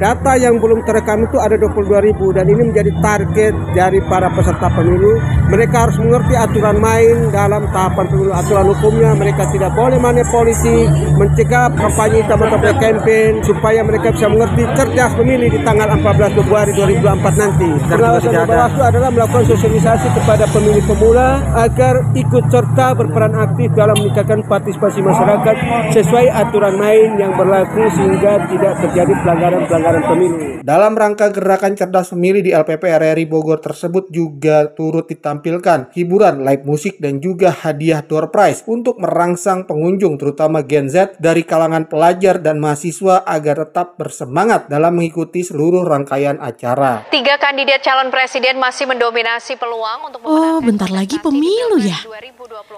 data 0.04 0.32
yang 0.36 0.60
belum 0.60 0.84
terekam 0.84 1.24
itu 1.24 1.40
ada 1.40 1.56
22.000 1.56 2.36
dan 2.36 2.46
ini 2.52 2.76
menjadi 2.76 2.92
target 3.06 3.54
dari 3.78 4.02
para 4.10 4.34
peserta 4.34 4.66
pemilu. 4.74 5.22
Mereka 5.54 5.76
harus 5.78 5.98
mengerti 6.02 6.34
aturan 6.34 6.82
main 6.82 7.30
dalam 7.30 7.70
tahapan 7.70 8.10
pemilu, 8.10 8.34
aturan 8.34 8.66
hukumnya. 8.74 9.14
Mereka 9.14 9.54
tidak 9.54 9.78
boleh 9.78 10.02
manipulasi, 10.02 10.90
mencegah 11.14 11.70
kampanye 11.78 12.26
hitam 12.26 12.42
atau 12.42 12.58
campaign 12.82 13.46
supaya 13.46 13.86
mereka 13.86 14.10
bisa 14.10 14.26
mengerti 14.26 14.66
cerdas 14.74 15.14
memilih 15.22 15.54
di 15.54 15.60
tanggal 15.62 15.94
14 16.02 16.38
Februari 16.42 16.72
2024 16.74 17.42
nanti. 17.42 17.70
Pengawasan 17.94 18.34
Bawaslu 18.50 18.82
adalah 18.82 19.10
melakukan 19.14 19.46
sosialisasi 19.54 20.08
kepada 20.18 20.50
pemilih 20.50 20.82
pemula 20.90 21.46
agar 21.62 22.02
ikut 22.18 22.50
serta 22.50 22.98
berperan 22.98 23.36
aktif 23.38 23.70
dalam 23.78 23.94
meningkatkan 24.02 24.42
partisipasi 24.50 25.06
masyarakat 25.06 25.56
sesuai 25.94 26.26
aturan 26.32 26.76
main 26.80 27.20
yang 27.22 27.38
berlaku 27.38 27.86
sehingga 27.94 28.50
tidak 28.50 28.74
terjadi 28.82 29.14
pelanggaran-pelanggaran 29.22 30.04
pemilu. 30.10 30.38
Dalam 30.66 30.98
rangka 30.98 31.30
gerakan 31.30 31.78
cerdas 31.78 32.10
pemilih 32.10 32.42
di 32.42 32.52
LPP 32.56 32.95
RRI 32.96 33.28
Bogor 33.28 33.60
tersebut 33.60 34.08
juga 34.08 34.72
turut 34.72 35.06
ditampilkan 35.10 35.92
hiburan 35.92 36.42
live 36.44 36.64
musik 36.64 36.98
dan 37.04 37.20
juga 37.20 37.52
hadiah 37.52 38.00
door 38.00 38.32
prize 38.32 38.64
untuk 38.66 38.98
merangsang 38.98 39.68
pengunjung 39.68 40.16
terutama 40.16 40.64
Gen 40.64 40.88
Z 40.88 41.20
dari 41.20 41.44
kalangan 41.44 41.88
pelajar 41.92 42.40
dan 42.40 42.64
mahasiswa 42.64 43.28
agar 43.28 43.68
tetap 43.68 44.00
bersemangat 44.00 44.72
dalam 44.72 44.96
mengikuti 44.96 45.44
seluruh 45.44 45.84
rangkaian 45.84 46.40
acara. 46.40 47.08
Tiga 47.12 47.36
kandidat 47.36 47.84
calon 47.84 48.10
presiden 48.10 48.58
masih 48.58 48.88
mendominasi 48.88 49.60
peluang 49.60 50.10
untuk 50.10 50.20
Oh, 50.26 50.58
bentar 50.64 50.90
lagi 50.90 51.20
pemilu 51.20 51.78
ya? 51.78 52.00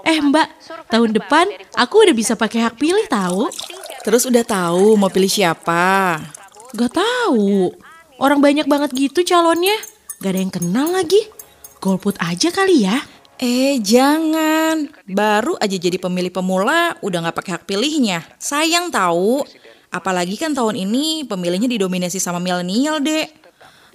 Eh 0.03 0.19
mbak, 0.19 0.47
tahun 0.91 1.15
depan 1.15 1.45
aku 1.77 2.07
udah 2.07 2.15
bisa 2.15 2.33
pakai 2.33 2.67
hak 2.67 2.75
pilih 2.75 3.05
tahu. 3.07 3.47
Terus 4.03 4.23
udah 4.23 4.43
tahu 4.47 4.95
mau 4.95 5.11
pilih 5.11 5.27
siapa? 5.27 6.19
Gak 6.75 6.91
tahu. 6.95 7.71
Orang 8.17 8.39
banyak 8.39 8.65
banget 8.65 8.91
gitu 8.95 9.21
calonnya. 9.23 9.75
Gak 10.17 10.31
ada 10.33 10.39
yang 10.41 10.53
kenal 10.53 10.87
lagi. 10.89 11.21
Golput 11.77 12.17
aja 12.17 12.49
kali 12.49 12.89
ya. 12.89 12.97
Eh 13.37 13.77
jangan, 13.77 14.89
baru 15.05 15.53
aja 15.61 15.77
jadi 15.77 16.01
pemilih 16.01 16.33
pemula 16.33 16.97
udah 17.05 17.29
gak 17.29 17.37
pakai 17.37 17.51
hak 17.53 17.63
pilihnya. 17.69 18.25
Sayang 18.41 18.89
tahu. 18.89 19.45
Apalagi 19.93 20.41
kan 20.41 20.57
tahun 20.57 20.73
ini 20.73 21.29
pemilihnya 21.29 21.69
didominasi 21.69 22.17
sama 22.17 22.41
milenial, 22.41 22.97
Dek. 22.97 23.29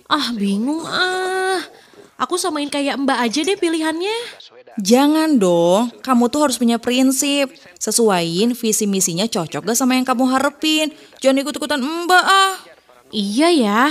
Ah, 0.07 0.31
bingung 0.31 0.87
ah. 0.87 1.59
Aku 2.23 2.39
samain 2.39 2.71
kayak 2.71 3.03
Mbak 3.03 3.19
aja 3.19 3.41
deh 3.43 3.59
pilihannya. 3.59 4.17
Jangan 4.79 5.43
dong, 5.43 5.91
kamu 6.07 6.31
tuh 6.31 6.41
harus 6.47 6.55
punya 6.55 6.79
prinsip. 6.79 7.51
Sesuaiin 7.83 8.55
visi 8.55 8.87
misinya 8.87 9.27
cocok 9.27 9.67
gak 9.67 9.75
sama 9.75 9.99
yang 9.99 10.07
kamu 10.07 10.31
harapin. 10.31 10.95
Jangan 11.19 11.43
ikut-ikutan 11.43 11.83
Mbak 11.83 12.25
ah. 12.25 12.55
Iya 13.11 13.49
ya. 13.51 13.83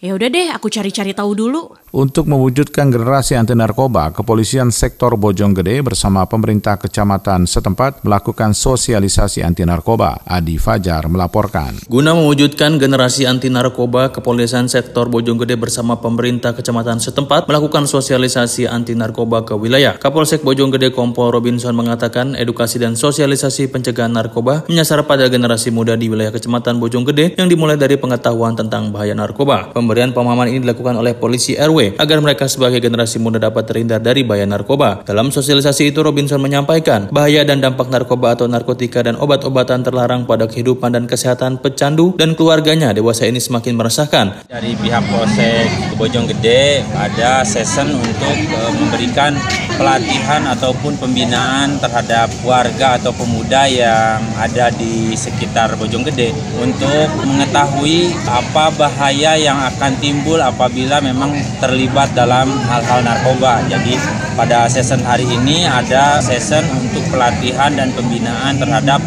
Ya 0.00 0.16
udah 0.16 0.32
deh, 0.32 0.48
aku 0.48 0.72
cari-cari 0.72 1.12
tahu 1.12 1.36
dulu. 1.36 1.76
Untuk 1.90 2.30
mewujudkan 2.30 2.86
generasi 2.86 3.34
anti 3.34 3.50
narkoba, 3.50 4.14
Kepolisian 4.14 4.70
Sektor 4.70 5.18
Bojonggede 5.18 5.82
bersama 5.82 6.22
pemerintah 6.22 6.78
kecamatan 6.78 7.50
setempat 7.50 8.06
melakukan 8.06 8.54
sosialisasi 8.54 9.42
anti 9.42 9.66
narkoba. 9.66 10.22
Adi 10.22 10.54
Fajar 10.54 11.10
melaporkan. 11.10 11.82
Guna 11.90 12.14
mewujudkan 12.14 12.78
generasi 12.78 13.26
anti 13.26 13.50
narkoba, 13.50 14.14
Kepolisian 14.14 14.70
Sektor 14.70 15.10
Bojonggede 15.10 15.58
bersama 15.58 15.98
pemerintah 15.98 16.54
kecamatan 16.54 17.02
setempat 17.02 17.50
melakukan 17.50 17.90
sosialisasi 17.90 18.70
anti 18.70 18.94
narkoba 18.94 19.42
ke 19.42 19.58
wilayah. 19.58 19.98
Kapolsek 19.98 20.46
Bojonggede 20.46 20.94
Kompol 20.94 21.34
Robinson 21.34 21.74
mengatakan 21.74 22.38
edukasi 22.38 22.78
dan 22.78 22.94
sosialisasi 22.94 23.66
pencegahan 23.66 24.14
narkoba 24.14 24.62
menyasar 24.70 25.02
pada 25.10 25.26
generasi 25.26 25.74
muda 25.74 25.98
di 25.98 26.06
wilayah 26.06 26.30
kecamatan 26.30 26.78
Bojonggede 26.78 27.34
yang 27.34 27.50
dimulai 27.50 27.74
dari 27.74 27.98
pengetahuan 27.98 28.54
tentang 28.54 28.94
bahaya 28.94 29.18
narkoba. 29.18 29.74
Pemberian 29.74 30.14
pemahaman 30.14 30.54
ini 30.54 30.62
dilakukan 30.62 30.94
oleh 30.94 31.18
polisi 31.18 31.58
RW 31.58 31.79
agar 31.96 32.18
mereka 32.20 32.44
sebagai 32.50 32.84
generasi 32.84 33.16
muda 33.16 33.40
dapat 33.40 33.64
terhindar 33.64 34.02
dari 34.04 34.20
bahaya 34.20 34.44
narkoba. 34.44 35.00
Dalam 35.08 35.32
sosialisasi 35.32 35.94
itu 35.94 36.04
Robinson 36.04 36.42
menyampaikan 36.42 37.08
bahaya 37.08 37.46
dan 37.46 37.64
dampak 37.64 37.88
narkoba 37.88 38.36
atau 38.36 38.44
narkotika 38.50 39.00
dan 39.00 39.16
obat-obatan 39.16 39.80
terlarang 39.80 40.28
pada 40.28 40.44
kehidupan 40.44 40.92
dan 40.92 41.04
kesehatan 41.08 41.56
pecandu 41.62 42.12
dan 42.20 42.36
keluarganya 42.36 42.92
dewasa 42.92 43.24
ini 43.24 43.40
semakin 43.40 43.78
meresahkan. 43.78 44.44
Dari 44.50 44.76
pihak 44.76 45.04
Polsek 45.08 45.96
Bojonggede 45.96 46.84
ada 46.92 47.46
session 47.46 47.96
untuk 47.96 48.36
uh, 48.52 48.72
memberikan 48.76 49.32
pelatihan 49.80 50.44
ataupun 50.52 51.00
pembinaan 51.00 51.80
terhadap 51.80 52.28
warga 52.44 53.00
atau 53.00 53.14
pemuda 53.16 53.64
yang 53.70 54.20
ada 54.36 54.68
di 54.74 55.16
sekitar 55.16 55.72
Bojonggede 55.80 56.34
untuk 56.60 57.08
mengetahui 57.24 58.12
apa 58.28 58.72
bahaya 58.76 59.36
yang 59.40 59.56
akan 59.56 59.92
timbul 60.02 60.36
apabila 60.40 61.00
memang 61.00 61.32
terlibat 61.70 62.10
dalam 62.18 62.50
hal-hal 62.66 63.06
narkoba. 63.06 63.62
Jadi 63.70 63.94
pada 64.34 64.66
season 64.66 65.06
hari 65.06 65.22
ini 65.22 65.62
ada 65.70 66.18
season 66.18 66.66
untuk 66.74 67.06
pelatihan 67.14 67.70
dan 67.78 67.94
pembinaan 67.94 68.58
terhadap 68.58 68.98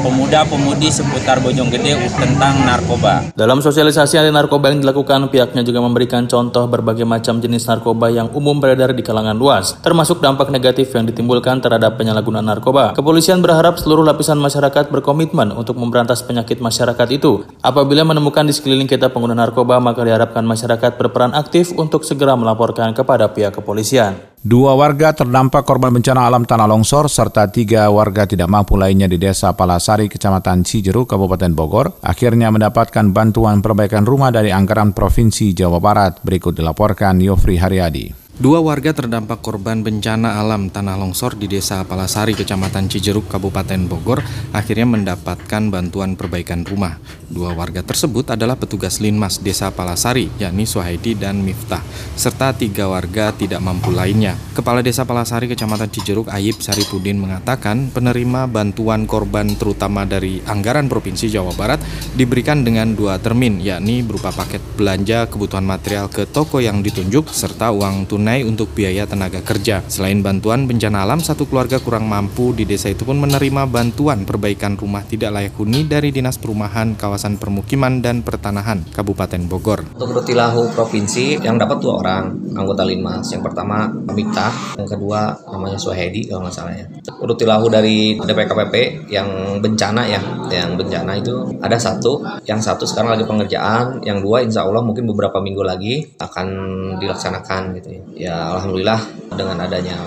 pemuda-pemudi 0.00 0.88
seputar 0.88 1.44
Bojonggede 1.44 1.96
tentang 2.16 2.54
narkoba. 2.64 3.28
Dalam 3.36 3.60
sosialisasi 3.60 4.16
anti 4.16 4.32
narkoba 4.32 4.72
yang 4.72 4.80
dilakukan, 4.80 5.28
pihaknya 5.28 5.60
juga 5.60 5.84
memberikan 5.84 6.24
contoh 6.24 6.64
berbagai 6.64 7.04
macam 7.04 7.38
jenis 7.38 7.68
narkoba 7.68 8.08
yang 8.08 8.32
umum 8.32 8.56
beredar 8.56 8.96
di 8.96 9.04
kalangan 9.04 9.36
luas, 9.36 9.76
termasuk 9.84 10.24
dampak 10.24 10.48
negatif 10.48 10.88
yang 10.96 11.04
ditimbulkan 11.04 11.60
terhadap 11.60 12.00
penyalahgunaan 12.00 12.44
narkoba. 12.48 12.96
Kepolisian 12.96 13.44
berharap 13.44 13.76
seluruh 13.76 14.02
lapisan 14.02 14.40
masyarakat 14.40 14.88
berkomitmen 14.88 15.52
untuk 15.52 15.76
memberantas 15.76 16.24
penyakit 16.24 16.58
masyarakat 16.64 17.08
itu. 17.12 17.44
Apabila 17.60 18.02
menemukan 18.02 18.48
di 18.48 18.56
sekeliling 18.56 18.88
kita 18.88 19.12
pengguna 19.12 19.36
narkoba, 19.36 19.76
maka 19.78 20.00
diharapkan 20.00 20.42
masyarakat 20.42 20.96
berperan 20.96 21.36
aktif 21.36 21.76
untuk 21.76 22.08
segera 22.08 22.32
melaporkan 22.34 22.96
kepada 22.96 23.28
pihak 23.28 23.52
kepolisian. 23.52 24.29
Dua 24.40 24.72
warga 24.72 25.12
terdampak 25.12 25.68
korban 25.68 25.92
bencana 25.92 26.24
alam 26.24 26.48
tanah 26.48 26.64
longsor 26.64 27.12
serta 27.12 27.52
tiga 27.52 27.92
warga 27.92 28.24
tidak 28.24 28.48
mampu 28.48 28.72
lainnya 28.72 29.04
di 29.04 29.20
Desa 29.20 29.52
Palasari, 29.52 30.08
Kecamatan 30.08 30.64
Cijeruk, 30.64 31.12
Kabupaten 31.12 31.52
Bogor, 31.52 32.00
akhirnya 32.00 32.48
mendapatkan 32.48 33.12
bantuan 33.12 33.60
perbaikan 33.60 34.08
rumah 34.08 34.32
dari 34.32 34.48
anggaran 34.48 34.96
Provinsi 34.96 35.52
Jawa 35.52 35.76
Barat. 35.76 36.24
Berikut 36.24 36.56
dilaporkan 36.56 37.20
Yofri 37.20 37.60
Haryadi. 37.60 38.16
Dua 38.40 38.64
warga 38.64 38.96
terdampak 38.96 39.44
korban 39.44 39.84
bencana 39.84 40.40
alam 40.40 40.72
tanah 40.72 40.96
longsor 40.96 41.36
di 41.36 41.44
Desa 41.44 41.84
Palasari, 41.84 42.32
Kecamatan 42.32 42.88
Cijeruk, 42.88 43.28
Kabupaten 43.28 43.84
Bogor, 43.84 44.24
akhirnya 44.56 44.88
mendapatkan 44.88 45.68
bantuan 45.68 46.16
perbaikan 46.16 46.64
rumah. 46.64 46.96
Dua 47.30 47.54
warga 47.54 47.78
tersebut 47.86 48.34
adalah 48.34 48.58
petugas 48.58 48.98
Linmas 48.98 49.38
Desa 49.38 49.70
Palasari, 49.70 50.26
yakni 50.42 50.66
Suhaidi 50.66 51.14
dan 51.14 51.38
Miftah, 51.46 51.78
serta 52.18 52.50
tiga 52.50 52.90
warga 52.90 53.30
tidak 53.30 53.62
mampu 53.62 53.94
lainnya. 53.94 54.34
Kepala 54.50 54.82
Desa 54.82 55.06
Palasari, 55.06 55.46
Kecamatan 55.46 55.86
Cijeruk, 55.94 56.26
Ayib 56.26 56.58
Saripudin 56.58 57.22
mengatakan 57.22 57.86
penerima 57.94 58.50
bantuan 58.50 59.06
korban 59.06 59.46
terutama 59.54 60.02
dari 60.02 60.42
anggaran 60.42 60.90
Provinsi 60.90 61.30
Jawa 61.30 61.54
Barat 61.54 61.78
diberikan 62.18 62.66
dengan 62.66 62.98
dua 62.98 63.22
termin, 63.22 63.62
yakni 63.62 64.02
berupa 64.02 64.34
paket 64.34 64.58
belanja 64.74 65.30
kebutuhan 65.30 65.62
material 65.62 66.10
ke 66.10 66.26
toko 66.26 66.58
yang 66.58 66.82
ditunjuk, 66.82 67.30
serta 67.30 67.70
uang 67.70 68.10
tunai 68.10 68.42
untuk 68.42 68.74
biaya 68.74 69.06
tenaga 69.06 69.38
kerja. 69.38 69.86
Selain 69.86 70.18
bantuan 70.18 70.66
bencana 70.66 71.06
alam, 71.06 71.22
satu 71.22 71.46
keluarga 71.46 71.78
kurang 71.78 72.10
mampu 72.10 72.50
di 72.58 72.66
desa 72.66 72.90
itu 72.90 73.06
pun 73.06 73.22
menerima 73.22 73.70
bantuan 73.70 74.26
perbaikan 74.26 74.74
rumah 74.74 75.06
tidak 75.06 75.30
layak 75.30 75.54
huni 75.54 75.86
dari 75.86 76.10
Dinas 76.10 76.34
Perumahan 76.34 76.98
Kawasan 76.98 77.19
Permukiman 77.36 78.00
dan 78.00 78.24
Pertanahan 78.24 78.80
Kabupaten 78.88 79.44
Bogor. 79.44 79.84
Untuk 79.92 80.16
Rutilahu 80.16 80.72
Provinsi 80.72 81.36
yang 81.44 81.60
dapat 81.60 81.84
dua 81.84 82.00
orang 82.00 82.24
anggota 82.56 82.88
Linmas. 82.88 83.28
Yang 83.28 83.52
pertama 83.52 83.92
Mita, 84.16 84.48
yang 84.80 84.88
kedua 84.88 85.36
namanya 85.52 85.76
Suhedi 85.76 86.24
kalau 86.30 86.48
nggak 86.48 86.54
salah 86.56 86.72
ya. 86.72 86.86
Rutilahu 87.20 87.68
dari 87.68 88.16
DPKPP 88.16 88.74
yang 89.12 89.60
bencana 89.60 90.08
ya, 90.08 90.20
yang 90.48 90.80
bencana 90.80 91.20
itu 91.20 91.52
ada 91.60 91.76
satu, 91.76 92.24
yang 92.48 92.58
satu 92.58 92.88
sekarang 92.88 93.20
lagi 93.20 93.28
pengerjaan, 93.28 94.00
yang 94.00 94.24
dua 94.24 94.40
insya 94.40 94.64
Allah 94.64 94.80
mungkin 94.80 95.04
beberapa 95.04 95.36
minggu 95.44 95.60
lagi 95.60 96.16
akan 96.16 96.48
dilaksanakan 96.96 97.76
gitu 97.76 97.88
ya 98.16 98.30
ya 98.30 98.54
alhamdulillah 98.54 99.00
dengan 99.34 99.58
adanya 99.66 99.98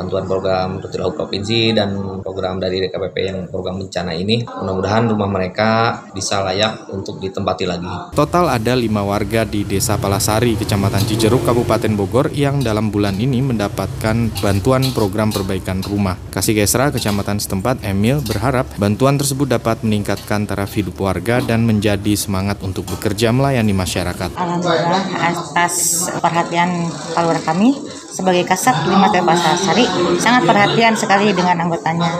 bantuan 0.00 0.24
program 0.24 0.80
Rutilahu 0.80 1.12
Provinsi 1.12 1.76
dan 1.76 1.92
program 2.24 2.56
dari 2.56 2.80
DKPP 2.80 3.16
yang 3.20 3.38
program 3.52 3.76
bencana 3.76 4.16
ini 4.16 4.40
mudah-mudahan 4.48 5.12
rumah 5.12 5.28
mereka 5.28 6.00
bisa 6.16 6.40
layak 6.40 6.88
untuk 6.88 7.20
ditempati 7.20 7.68
lagi. 7.68 8.16
Total 8.16 8.48
ada 8.56 8.72
lima 8.72 9.04
warga 9.04 9.44
di 9.44 9.68
Desa 9.68 10.00
Palasari, 10.00 10.56
Kecamatan 10.56 11.04
Cijeruk, 11.04 11.44
Kabupaten 11.44 11.92
Bogor 11.92 12.32
yang 12.32 12.64
dalam 12.64 12.88
bulan 12.88 13.20
ini 13.20 13.44
mendapatkan 13.44 14.32
bantuan 14.40 14.88
program 14.96 15.28
perbaikan 15.28 15.84
rumah. 15.84 16.16
Kasih 16.32 16.56
Gesra, 16.56 16.88
Kecamatan 16.88 17.36
setempat, 17.36 17.84
Emil 17.84 18.24
berharap 18.24 18.64
bantuan 18.80 19.20
tersebut 19.20 19.52
dapat 19.52 19.84
meningkatkan 19.84 20.48
taraf 20.48 20.72
hidup 20.72 20.96
warga 20.96 21.44
dan 21.44 21.68
menjadi 21.68 22.16
semangat 22.16 22.62
untuk 22.64 22.88
bekerja 22.88 23.34
melayani 23.34 23.76
masyarakat. 23.76 24.32
Alhamdulillah 24.38 25.02
atas 25.20 26.06
perhatian 26.22 26.88
keluarga 27.12 27.42
kami 27.52 27.74
sebagai 28.10 28.42
Kasat 28.44 28.86
Lima 28.90 29.08
Sari 29.56 29.86
sangat 30.18 30.42
perhatian 30.44 30.98
sekali 30.98 31.30
dengan 31.30 31.62
anggotanya. 31.66 32.10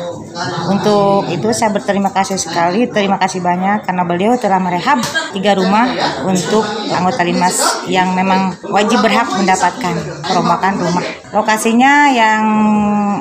Untuk 0.71 1.27
itu 1.29 1.51
saya 1.51 1.75
berterima 1.75 2.15
kasih 2.15 2.39
sekali, 2.39 2.87
terima 2.87 3.19
kasih 3.19 3.43
banyak 3.43 3.83
karena 3.83 4.03
beliau 4.07 4.33
telah 4.39 4.63
merehab 4.63 5.03
tiga 5.35 5.59
rumah 5.59 5.91
untuk 6.23 6.63
anggota 6.95 7.27
Linmas 7.27 7.85
yang 7.91 8.15
memang 8.15 8.55
wajib 8.71 9.03
berhak 9.03 9.27
mendapatkan 9.35 9.95
perombakan 10.23 10.75
rumah. 10.79 11.05
Lokasinya 11.35 12.15
yang 12.15 12.45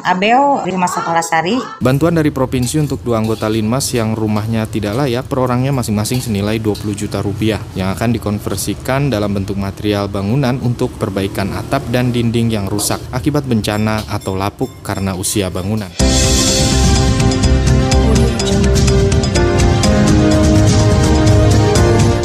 Abeo 0.03 0.63
di 0.63 0.71
Rumah 0.73 0.89
Sari. 1.21 1.81
Bantuan 1.83 2.15
dari 2.15 2.31
provinsi 2.31 2.79
untuk 2.79 3.03
dua 3.03 3.19
anggota 3.19 3.45
Linmas 3.51 3.91
yang 3.91 4.15
rumahnya 4.15 4.65
tidak 4.67 4.95
layak 4.95 5.27
per 5.27 5.43
orangnya 5.43 5.75
masing-masing 5.75 6.23
senilai 6.23 6.57
20 6.57 6.95
juta 6.95 7.19
rupiah 7.19 7.59
yang 7.75 7.91
akan 7.91 8.15
dikonversikan 8.15 9.11
dalam 9.11 9.35
bentuk 9.35 9.59
material 9.59 10.07
bangunan 10.07 10.57
untuk 10.63 10.93
perbaikan 10.95 11.51
atap 11.55 11.83
dan 11.91 12.09
dinding 12.09 12.49
yang 12.49 12.65
rusak 12.71 12.99
akibat 13.11 13.43
bencana 13.45 14.03
atau 14.07 14.35
lapuk 14.35 14.69
karena 14.81 15.15
usia 15.15 15.51
bangunan. 15.51 15.91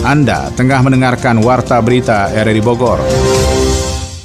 Anda 0.04 0.52
tengah 0.52 0.84
mendengarkan 0.84 1.40
Warta 1.40 1.80
Berita 1.80 2.28
RRI 2.28 2.60
Bogor. 2.60 3.00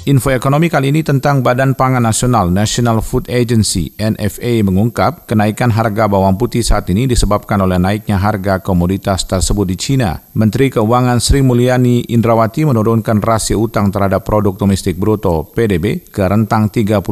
Info 0.10 0.34
ekonomi 0.34 0.74
kali 0.74 0.90
ini 0.90 1.06
tentang 1.06 1.46
Badan 1.46 1.78
Pangan 1.78 2.02
Nasional 2.02 2.50
National 2.50 2.98
Food 2.98 3.30
Agency 3.30 3.94
NFA 3.94 4.66
mengungkap 4.66 5.30
kenaikan 5.30 5.70
harga 5.70 6.10
bawang 6.10 6.34
putih 6.34 6.66
saat 6.66 6.90
ini 6.90 7.06
disebabkan 7.06 7.62
oleh 7.62 7.78
naiknya 7.78 8.18
harga 8.18 8.58
komoditas 8.58 9.30
tersebut 9.30 9.70
di 9.70 9.78
China. 9.78 10.18
Menteri 10.34 10.74
Keuangan 10.74 11.22
Sri 11.22 11.46
Mulyani 11.46 12.10
Indrawati 12.10 12.66
menurunkan 12.66 13.22
rasio 13.22 13.62
utang 13.62 13.94
terhadap 13.94 14.26
produk 14.26 14.58
domestik 14.58 14.98
bruto 14.98 15.46
PDB 15.54 16.10
ke 16.10 16.26
rentang 16.26 16.74
38,07 16.74 17.06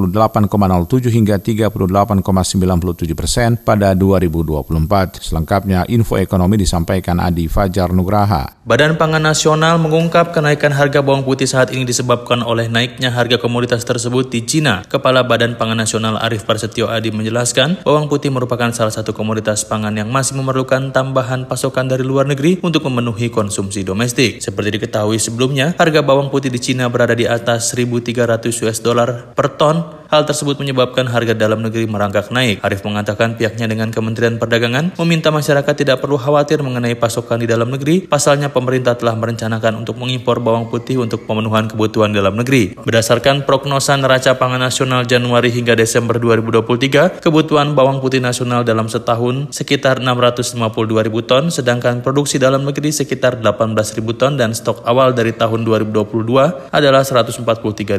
hingga 1.13 1.38
38,97 1.38 3.13
persen 3.13 3.62
pada 3.62 3.94
2024. 3.94 5.22
Selengkapnya 5.22 5.86
info 5.86 6.18
ekonomi 6.18 6.58
disampaikan 6.58 7.22
Adi 7.22 7.46
Fajar 7.46 7.94
Nugraha. 7.94 8.58
Badan 8.66 8.98
Pangan 8.98 9.22
Nasional 9.22 9.77
mengungkap 9.77 10.34
kenaikan 10.34 10.74
harga 10.74 11.06
bawang 11.06 11.22
putih 11.22 11.46
saat 11.46 11.70
ini 11.70 11.86
disebabkan 11.86 12.42
oleh 12.42 12.66
naik 12.66 12.87
naiknya 12.88 13.12
harga 13.12 13.36
komoditas 13.36 13.84
tersebut 13.84 14.32
di 14.32 14.48
Cina. 14.48 14.79
Kepala 14.88 15.27
Badan 15.27 15.60
Pangan 15.60 15.75
Nasional 15.75 16.15
Arif 16.24 16.48
Prasetyo 16.48 16.88
Adi 16.88 17.12
menjelaskan, 17.12 17.84
bawang 17.84 18.08
putih 18.08 18.32
merupakan 18.32 18.72
salah 18.72 18.96
satu 18.96 19.12
komoditas 19.12 19.67
pangan 19.67 19.91
yang 19.91 20.08
masih 20.08 20.39
memerlukan 20.39 20.96
tambahan 20.96 21.51
pasokan 21.51 21.91
dari 21.91 22.08
luar 22.08 22.24
negeri 22.32 22.63
untuk 22.63 22.88
memenuhi 22.88 23.27
konsumsi 23.27 23.84
domestik. 23.84 24.39
Seperti 24.39 24.79
diketahui 24.79 25.20
sebelumnya, 25.20 25.75
harga 25.75 26.00
bawang 26.00 26.32
putih 26.32 26.48
di 26.48 26.63
Cina 26.63 26.88
berada 26.88 27.12
di 27.12 27.27
atas 27.27 27.75
1.300 27.75 28.63
US 28.63 28.79
dollar 28.79 29.36
per 29.36 29.60
ton 29.60 30.06
Hal 30.07 30.23
tersebut 30.23 30.55
menyebabkan 30.63 31.03
harga 31.11 31.35
dalam 31.35 31.59
negeri 31.59 31.83
merangkak 31.83 32.31
naik. 32.31 32.63
Arif 32.63 32.79
mengatakan 32.87 33.35
pihaknya 33.35 33.67
dengan 33.67 33.91
Kementerian 33.91 34.39
Perdagangan 34.39 34.95
meminta 34.95 35.35
masyarakat 35.35 35.75
tidak 35.75 35.99
perlu 35.99 36.15
khawatir 36.15 36.63
mengenai 36.63 36.95
pasokan 36.95 37.43
di 37.43 37.47
dalam 37.47 37.67
negeri. 37.67 38.07
Pasalnya 38.07 38.47
pemerintah 38.47 38.95
telah 38.95 39.19
merencanakan 39.19 39.83
untuk 39.83 39.99
mengimpor 39.99 40.39
bawang 40.39 40.71
putih 40.71 41.03
untuk 41.03 41.27
pemenuhan 41.27 41.67
kebutuhan 41.67 42.15
dalam 42.15 42.39
negeri. 42.39 42.79
Berdasarkan 42.79 43.43
prognosa 43.43 43.99
neraca 43.99 44.39
pangan 44.39 44.63
nasional 44.63 45.03
Januari 45.03 45.51
hingga 45.51 45.75
Desember 45.75 46.15
2023, 46.15 47.19
kebutuhan 47.19 47.75
bawang 47.75 47.99
putih 47.99 48.23
nasional 48.23 48.63
dalam 48.63 48.87
setahun 48.87 49.51
sekitar 49.51 49.99
652 49.99 51.03
ribu 51.03 51.19
ton, 51.27 51.51
sedangkan 51.51 51.99
produksi 51.99 52.39
dalam 52.39 52.63
negeri 52.63 52.95
sekitar 52.95 53.43
18 53.43 53.75
ribu 53.99 54.15
ton 54.15 54.39
dan 54.39 54.55
stok 54.55 54.87
awal 54.87 55.11
dari 55.11 55.35
tahun 55.35 55.67
2022 55.67 56.71
adalah 56.71 57.03
143 57.03 57.43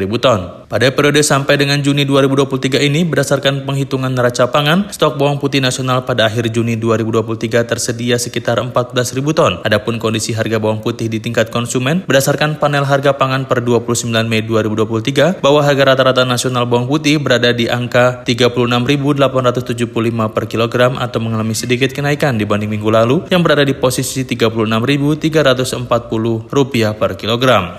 ribu 0.00 0.16
ton. 0.16 0.64
Pada 0.68 0.88
periode 0.92 1.20
sampai 1.20 1.60
dengan 1.60 1.80
Juni 1.80 1.97
Juni 1.98 2.14
2023 2.14 2.86
ini 2.86 3.02
berdasarkan 3.02 3.66
penghitungan 3.66 4.14
neraca 4.14 4.46
pangan, 4.54 4.86
stok 4.94 5.18
bawang 5.18 5.42
putih 5.42 5.58
nasional 5.58 6.06
pada 6.06 6.30
akhir 6.30 6.54
Juni 6.54 6.78
2023 6.78 7.66
tersedia 7.66 8.14
sekitar 8.22 8.62
14.000 8.62 9.18
ton. 9.34 9.58
Adapun 9.66 9.98
kondisi 9.98 10.30
harga 10.30 10.62
bawang 10.62 10.78
putih 10.78 11.10
di 11.10 11.18
tingkat 11.18 11.50
konsumen 11.50 12.06
berdasarkan 12.06 12.62
panel 12.62 12.86
harga 12.86 13.18
pangan 13.18 13.50
per 13.50 13.66
29 13.66 14.14
Mei 14.30 14.46
2023 14.46 15.42
bahwa 15.42 15.58
harga 15.58 15.90
rata-rata 15.90 16.22
nasional 16.22 16.70
bawang 16.70 16.86
putih 16.86 17.18
berada 17.18 17.50
di 17.50 17.66
angka 17.66 18.22
36.875 18.22 19.90
per 20.30 20.44
kilogram 20.46 21.02
atau 21.02 21.18
mengalami 21.18 21.58
sedikit 21.58 21.90
kenaikan 21.90 22.38
dibanding 22.38 22.70
minggu 22.70 22.94
lalu 22.94 23.26
yang 23.26 23.42
berada 23.42 23.66
di 23.66 23.74
posisi 23.74 24.22
36.340 24.22 25.18
rupiah 26.46 26.94
per 26.94 27.18
kilogram. 27.18 27.74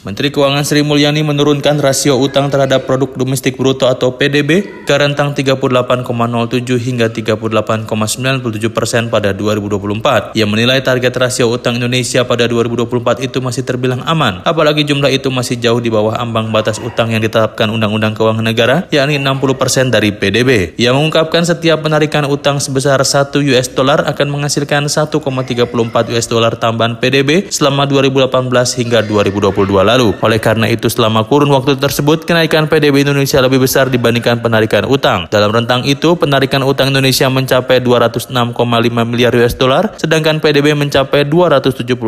Menteri 0.00 0.32
Keuangan 0.32 0.64
Sri 0.64 0.80
Mulyani 0.80 1.20
menurunkan 1.20 1.76
rasio 1.76 2.16
utang 2.16 2.48
terhadap 2.48 2.88
produk 2.88 3.12
domestik 3.20 3.60
bruto 3.60 3.84
atau 3.84 4.16
PDB 4.16 4.80
ke 4.88 4.94
rentang 4.96 5.36
38,07 5.36 5.60
hingga 6.80 7.12
38,97 7.12 7.84
persen 8.72 9.12
pada 9.12 9.36
2024. 9.36 10.32
Ia 10.40 10.48
menilai 10.48 10.80
target 10.80 11.12
rasio 11.20 11.52
utang 11.52 11.76
Indonesia 11.76 12.24
pada 12.24 12.48
2024 12.48 13.28
itu 13.28 13.44
masih 13.44 13.60
terbilang 13.60 14.00
aman, 14.08 14.40
apalagi 14.48 14.88
jumlah 14.88 15.12
itu 15.12 15.28
masih 15.28 15.60
jauh 15.60 15.84
di 15.84 15.92
bawah 15.92 16.16
ambang 16.16 16.48
batas 16.48 16.80
utang 16.80 17.12
yang 17.12 17.20
ditetapkan 17.20 17.68
Undang-Undang 17.68 18.16
Keuangan 18.16 18.46
Negara, 18.48 18.88
yakni 18.88 19.20
60 19.20 19.60
persen 19.60 19.92
dari 19.92 20.16
PDB. 20.16 20.80
Ia 20.80 20.96
mengungkapkan 20.96 21.44
setiap 21.44 21.84
penarikan 21.84 22.24
utang 22.24 22.56
sebesar 22.56 22.96
1 23.04 23.36
US 23.52 23.68
dollar 23.76 24.08
akan 24.08 24.32
menghasilkan 24.32 24.88
1,34 24.88 25.20
US 26.16 26.24
dollar 26.24 26.56
tambahan 26.56 26.96
PDB 26.96 27.52
selama 27.52 27.84
2018 27.84 28.48
hingga 28.80 29.04
2022 29.04 29.89
lalu. 29.90 30.14
Oleh 30.22 30.38
karena 30.38 30.70
itu 30.70 30.86
selama 30.86 31.26
kurun 31.26 31.50
waktu 31.50 31.74
tersebut 31.74 32.22
kenaikan 32.22 32.70
PDB 32.70 33.02
Indonesia 33.02 33.42
lebih 33.42 33.66
besar 33.66 33.90
dibandingkan 33.90 34.38
penarikan 34.38 34.86
utang. 34.86 35.26
Dalam 35.26 35.50
rentang 35.50 35.82
itu 35.82 36.14
penarikan 36.14 36.62
utang 36.62 36.94
Indonesia 36.94 37.26
mencapai 37.26 37.82
206,5 37.82 38.30
miliar 39.02 39.32
US 39.34 39.58
dollar 39.58 39.98
sedangkan 39.98 40.38
PDB 40.38 40.78
mencapai 40.78 41.26
276,1 41.26 41.98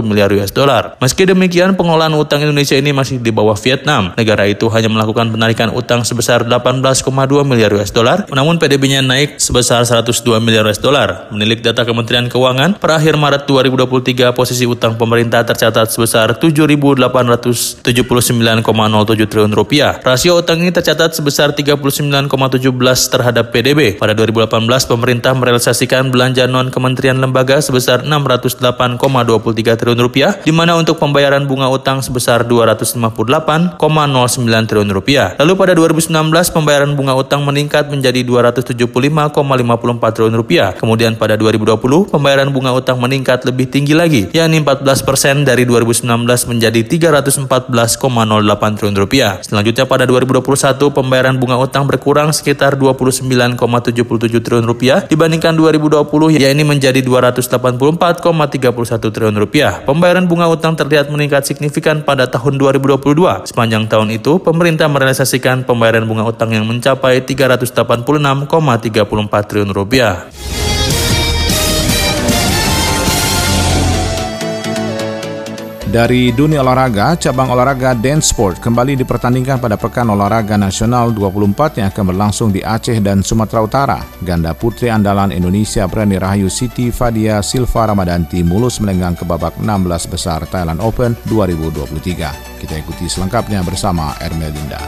miliar 0.00 0.32
US 0.40 0.50
dollar. 0.50 0.96
Meski 0.98 1.28
demikian 1.28 1.76
pengelolaan 1.76 2.16
utang 2.16 2.40
Indonesia 2.40 2.74
ini 2.78 2.96
masih 2.96 3.20
di 3.20 3.28
bawah 3.28 3.56
Vietnam. 3.60 4.16
Negara 4.16 4.48
itu 4.48 4.70
hanya 4.72 4.88
melakukan 4.88 5.28
penarikan 5.28 5.68
utang 5.74 6.06
sebesar 6.06 6.48
18,2 6.48 7.04
miliar 7.44 7.70
US 7.76 7.92
dollar 7.92 8.24
namun 8.32 8.56
PDB-nya 8.56 9.04
naik 9.04 9.36
sebesar 9.36 9.84
102 9.84 10.40
miliar 10.40 10.64
US 10.64 10.80
dollar. 10.80 11.28
Menilik 11.34 11.60
data 11.60 11.84
Kementerian 11.84 12.30
Keuangan, 12.30 12.78
per 12.78 12.96
akhir 12.96 13.18
Maret 13.18 13.44
2023 13.44 14.32
posisi 14.32 14.64
utang 14.64 14.94
pemerintah 14.96 15.42
tercatat 15.44 15.90
sebesar 15.90 16.38
7.000 16.38 16.93
1.879,07 16.98 18.62
triliun 19.26 19.54
rupiah. 19.56 19.98
Rasio 20.04 20.38
utang 20.38 20.62
ini 20.62 20.70
tercatat 20.70 21.16
sebesar 21.16 21.56
39,17 21.56 22.30
terhadap 23.10 23.50
PDB. 23.50 23.98
Pada 23.98 24.14
2018, 24.14 24.86
pemerintah 24.86 25.32
merealisasikan 25.34 26.12
belanja 26.14 26.46
non 26.46 26.70
kementerian 26.70 27.18
lembaga 27.18 27.58
sebesar 27.58 28.06
608,23 28.06 29.80
triliun 29.80 30.00
rupiah, 30.00 30.38
di 30.44 30.52
mana 30.54 30.78
untuk 30.78 31.00
pembayaran 31.00 31.48
bunga 31.48 31.72
utang 31.72 32.04
sebesar 32.04 32.44
258,09 32.46 33.80
triliun 34.68 34.92
rupiah. 34.92 35.34
Lalu 35.40 35.52
pada 35.56 35.72
2019, 35.74 36.12
pembayaran 36.52 36.92
bunga 36.94 37.16
utang 37.16 37.42
meningkat 37.42 37.88
menjadi 37.88 38.20
275,54 38.22 40.14
triliun 40.14 40.36
rupiah. 40.36 40.76
Kemudian 40.76 41.16
pada 41.16 41.34
2020, 41.40 42.12
pembayaran 42.12 42.52
bunga 42.52 42.76
utang 42.76 43.00
meningkat 43.00 43.48
lebih 43.48 43.72
tinggi 43.72 43.96
lagi, 43.96 44.28
yakni 44.30 44.60
14 44.60 45.02
persen 45.02 45.42
dari 45.42 45.64
2019 45.64 46.04
menjadi 46.46 46.83
314,08 46.86 48.76
triliun 48.76 48.96
rupiah. 48.96 49.40
Selanjutnya 49.40 49.88
pada 49.88 50.04
2021 50.04 50.92
pembayaran 50.92 51.40
bunga 51.40 51.56
utang 51.58 51.88
berkurang 51.88 52.30
sekitar 52.30 52.76
29,77 52.76 54.44
triliun 54.44 54.66
rupiah 54.68 55.08
dibandingkan 55.08 55.56
2020 55.56 56.04
yakni 56.36 56.62
menjadi 56.62 57.00
284,31 57.00 59.10
triliun 59.10 59.38
rupiah. 59.40 59.80
Pembayaran 59.88 60.28
bunga 60.28 60.52
utang 60.52 60.76
terlihat 60.76 61.08
meningkat 61.08 61.48
signifikan 61.48 62.04
pada 62.04 62.28
tahun 62.28 62.60
2022. 62.60 63.48
Sepanjang 63.48 63.88
tahun 63.88 64.12
itu 64.12 64.36
pemerintah 64.44 64.86
merealisasikan 64.92 65.64
pembayaran 65.64 66.04
bunga 66.04 66.28
utang 66.28 66.52
yang 66.52 66.68
mencapai 66.68 67.24
386,34 67.24 69.48
triliun 69.48 69.72
rupiah. 69.72 70.28
Dari 75.94 76.34
dunia 76.34 76.58
olahraga, 76.58 77.14
cabang 77.14 77.54
olahraga 77.54 77.94
dance 77.94 78.34
sport 78.34 78.58
kembali 78.58 78.98
dipertandingkan 78.98 79.62
pada 79.62 79.78
Pekan 79.78 80.10
Olahraga 80.10 80.58
Nasional 80.58 81.14
24 81.14 81.78
yang 81.78 81.86
akan 81.94 82.04
berlangsung 82.10 82.50
di 82.50 82.66
Aceh 82.66 82.98
dan 82.98 83.22
Sumatera 83.22 83.62
Utara. 83.62 83.98
Ganda 84.18 84.58
putri 84.58 84.90
andalan 84.90 85.30
Indonesia 85.30 85.86
Prani 85.86 86.18
Rahayu 86.18 86.50
Siti 86.50 86.90
Fadia 86.90 87.38
Silva 87.46 87.94
Ramadanti 87.94 88.42
mulus 88.42 88.82
melenggang 88.82 89.14
ke 89.14 89.22
babak 89.22 89.54
16 89.62 90.10
besar 90.10 90.42
Thailand 90.50 90.82
Open 90.82 91.14
2023. 91.30 92.58
Kita 92.58 92.74
ikuti 92.74 93.06
selengkapnya 93.06 93.62
bersama 93.62 94.18
Ermelinda. 94.18 94.82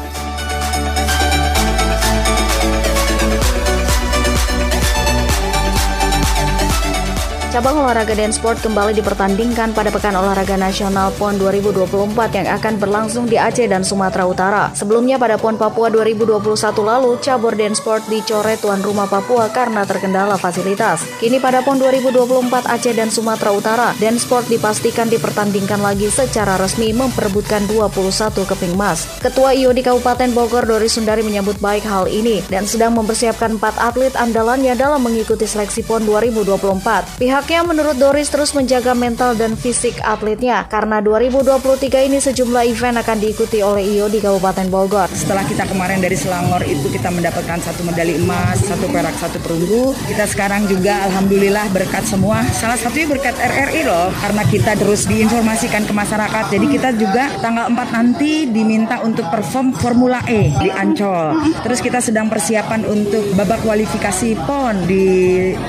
Cabang 7.57 7.89
olahraga 7.89 8.13
dan 8.13 8.37
sport 8.37 8.61
kembali 8.61 9.01
dipertandingkan 9.01 9.73
pada 9.73 9.89
Pekan 9.89 10.13
Olahraga 10.13 10.61
Nasional 10.61 11.09
PON 11.17 11.41
2024 11.41 11.89
yang 12.37 12.53
akan 12.53 12.77
berlangsung 12.77 13.25
di 13.25 13.41
Aceh 13.41 13.65
dan 13.65 13.81
Sumatera 13.81 14.29
Utara. 14.29 14.65
Sebelumnya 14.77 15.17
pada 15.17 15.41
PON 15.41 15.57
Papua 15.57 15.89
2021 15.89 16.37
lalu, 16.85 17.17
cabur 17.17 17.57
dan 17.57 17.73
sport 17.73 18.05
dicoret 18.13 18.61
tuan 18.61 18.85
rumah 18.85 19.09
Papua 19.09 19.49
karena 19.49 19.89
terkendala 19.89 20.37
fasilitas. 20.37 21.01
Kini 21.17 21.41
pada 21.41 21.65
PON 21.65 21.81
2024 21.81 22.45
Aceh 22.69 22.93
dan 22.93 23.09
Sumatera 23.09 23.57
Utara, 23.57 23.89
dan 23.97 24.21
sport 24.21 24.53
dipastikan 24.53 25.09
dipertandingkan 25.09 25.81
lagi 25.81 26.13
secara 26.13 26.61
resmi 26.61 26.93
memperebutkan 26.93 27.65
21 27.73 28.37
keping 28.37 28.77
emas. 28.77 29.09
Ketua 29.25 29.57
IO 29.57 29.73
di 29.73 29.81
Kabupaten 29.81 30.29
Bogor 30.37 30.69
Dori 30.69 30.93
Sundari 30.93 31.25
menyambut 31.25 31.57
baik 31.65 31.89
hal 31.89 32.05
ini 32.05 32.45
dan 32.53 32.69
sedang 32.69 32.93
mempersiapkan 32.93 33.57
empat 33.57 33.81
atlet 33.81 34.13
andalannya 34.13 34.77
dalam 34.77 35.01
mengikuti 35.01 35.49
seleksi 35.49 35.81
PON 35.89 36.05
2024. 36.05 37.17
Pihaknya 37.47 37.79
menurut 37.79 37.95
Doris 37.95 38.27
terus 38.27 38.51
menjaga 38.59 38.91
mental 38.91 39.39
dan 39.39 39.55
fisik 39.55 40.03
atletnya 40.03 40.67
karena 40.67 40.99
2023 40.99 42.11
ini 42.11 42.19
sejumlah 42.19 42.67
event 42.67 42.99
akan 42.99 43.23
diikuti 43.23 43.63
oleh 43.63 43.87
IO 43.87 44.11
di 44.11 44.19
Kabupaten 44.19 44.67
Bogor. 44.67 45.07
Setelah 45.15 45.47
kita 45.47 45.63
kemarin 45.71 46.03
dari 46.03 46.19
Selangor 46.19 46.67
itu 46.67 46.91
kita 46.91 47.07
mendapatkan 47.07 47.63
satu 47.63 47.87
medali 47.87 48.19
emas, 48.19 48.67
satu 48.67 48.91
perak, 48.91 49.15
satu 49.23 49.39
perunggu. 49.39 49.95
Kita 50.11 50.27
sekarang 50.27 50.67
juga 50.67 51.07
alhamdulillah 51.07 51.71
berkat 51.71 52.03
semua. 52.11 52.43
Salah 52.51 52.75
satunya 52.75 53.07
berkat 53.15 53.39
RRI 53.39 53.87
loh 53.87 54.11
karena 54.11 54.43
kita 54.51 54.75
terus 54.75 55.07
diinformasikan 55.07 55.87
ke 55.87 55.95
masyarakat. 55.95 56.51
Jadi 56.51 56.67
kita 56.67 56.99
juga 56.99 57.31
tanggal 57.39 57.71
4 57.71 57.95
nanti 57.95 58.51
diminta 58.51 58.99
untuk 59.07 59.31
perform 59.31 59.71
Formula 59.71 60.19
E 60.27 60.51
di 60.51 60.67
Ancol. 60.67 61.55
Terus 61.63 61.79
kita 61.79 62.03
sedang 62.03 62.27
persiapan 62.27 62.83
untuk 62.91 63.23
babak 63.39 63.63
kualifikasi 63.63 64.35
PON 64.35 64.83
di 64.91 65.07